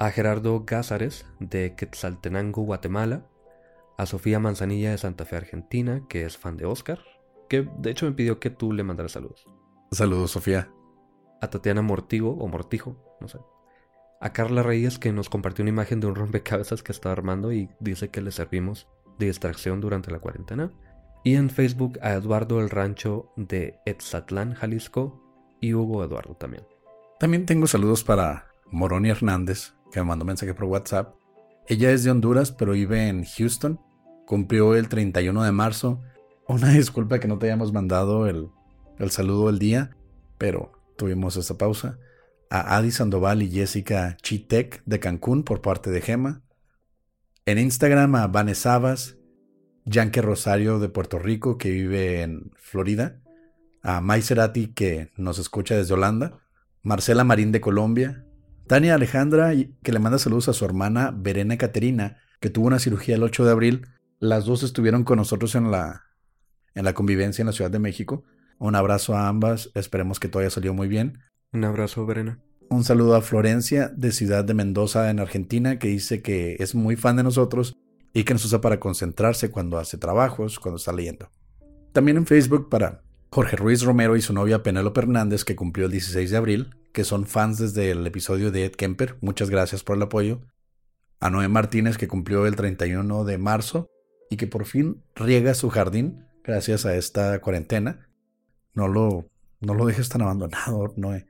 [0.00, 3.28] A Gerardo Gázares de Quetzaltenango, Guatemala.
[3.96, 6.98] A Sofía Manzanilla de Santa Fe, Argentina, que es fan de Oscar,
[7.48, 9.46] que de hecho me pidió que tú le mandaras saludos.
[9.92, 10.68] Saludos, Sofía.
[11.40, 13.38] A Tatiana Mortigo o Mortijo, no sé.
[14.20, 17.70] A Carla Reyes que nos compartió una imagen de un rompecabezas que estaba armando y
[17.78, 18.88] dice que le servimos
[19.20, 20.72] de distracción durante la cuarentena.
[21.26, 25.20] Y en Facebook a Eduardo El Rancho de Etzatlán, Jalisco
[25.60, 26.62] y Hugo Eduardo también.
[27.18, 31.16] También tengo saludos para Moroni Hernández, que me mandó mensaje por WhatsApp.
[31.66, 33.80] Ella es de Honduras, pero vive en Houston.
[34.24, 36.00] Cumplió el 31 de marzo.
[36.46, 38.48] Una disculpa que no te hayamos mandado el,
[39.00, 39.96] el saludo del día,
[40.38, 41.98] pero tuvimos esta pausa.
[42.50, 46.44] A Adi Sandoval y Jessica Chitek de Cancún por parte de Gema.
[47.46, 48.76] En Instagram a Vanessa
[49.86, 53.20] Sabas, Yanke Rosario de Puerto Rico que vive en Florida.
[53.82, 56.40] A Mai Cerati que nos escucha desde Holanda.
[56.82, 58.24] Marcela Marín de Colombia.
[58.66, 63.14] Tania Alejandra que le manda saludos a su hermana Verena Caterina que tuvo una cirugía
[63.14, 63.86] el 8 de abril.
[64.18, 66.02] Las dos estuvieron con nosotros en la,
[66.74, 68.24] en la convivencia en la Ciudad de México.
[68.58, 69.70] Un abrazo a ambas.
[69.74, 71.20] Esperemos que todo haya salido muy bien.
[71.52, 72.40] Un abrazo, Verena.
[72.68, 76.96] Un saludo a Florencia de Ciudad de Mendoza en Argentina que dice que es muy
[76.96, 77.76] fan de nosotros
[78.16, 81.28] y que nos usa para concentrarse cuando hace trabajos, cuando está leyendo.
[81.92, 85.92] También en Facebook para Jorge Ruiz Romero y su novia Penélope Hernández que cumplió el
[85.92, 89.18] 16 de abril, que son fans desde el episodio de Ed Kemper.
[89.20, 90.40] Muchas gracias por el apoyo.
[91.20, 93.90] A Noé Martínez que cumplió el 31 de marzo
[94.30, 98.08] y que por fin riega su jardín gracias a esta cuarentena.
[98.72, 99.28] No lo,
[99.60, 101.26] no lo dejes tan abandonado, Noé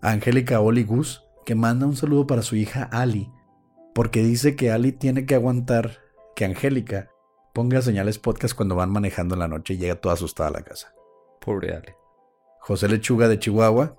[0.00, 3.30] a Angélica Oli Gus, que manda un saludo para su hija Ali,
[3.94, 6.00] porque dice que Ali tiene que aguantar
[6.34, 7.10] que Angélica
[7.52, 10.62] ponga señales podcast cuando van manejando en la noche y llega toda asustada a la
[10.62, 10.94] casa.
[11.40, 11.96] Pobre Ale.
[12.60, 13.96] José Lechuga de Chihuahua,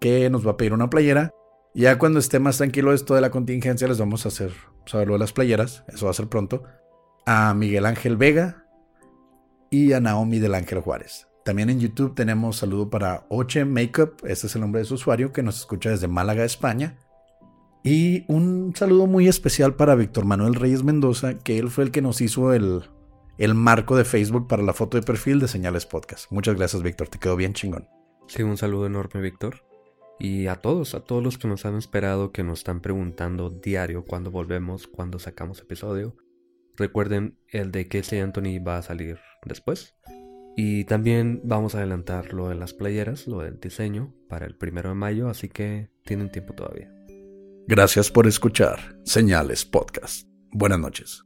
[0.00, 1.32] que nos va a pedir una playera.
[1.74, 4.52] Ya cuando esté más tranquilo esto de la contingencia, les vamos a hacer
[4.86, 5.84] saber lo de las playeras.
[5.88, 6.62] Eso va a ser pronto.
[7.26, 8.66] A Miguel Ángel Vega
[9.70, 11.28] y a Naomi del Ángel Juárez.
[11.44, 15.32] También en YouTube tenemos saludo para Oche Makeup, este es el nombre de su usuario,
[15.32, 16.96] que nos escucha desde Málaga, España.
[17.86, 22.02] Y un saludo muy especial para Víctor Manuel Reyes Mendoza, que él fue el que
[22.02, 22.82] nos hizo el,
[23.38, 26.32] el marco de Facebook para la foto de perfil de Señales Podcast.
[26.32, 27.86] Muchas gracias, Víctor, te quedó bien chingón.
[28.26, 29.62] Sí, un saludo enorme, Víctor.
[30.18, 34.04] Y a todos, a todos los que nos han esperado, que nos están preguntando diario
[34.04, 36.16] cuando volvemos, cuando sacamos episodio.
[36.74, 39.94] Recuerden, el de Casey Anthony va a salir después.
[40.56, 44.88] Y también vamos a adelantar lo de las playeras, lo del diseño, para el primero
[44.88, 46.95] de mayo, así que tienen tiempo todavía.
[47.68, 50.28] Gracias por escuchar Señales Podcast.
[50.52, 51.25] Buenas noches.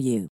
[0.00, 0.28] you.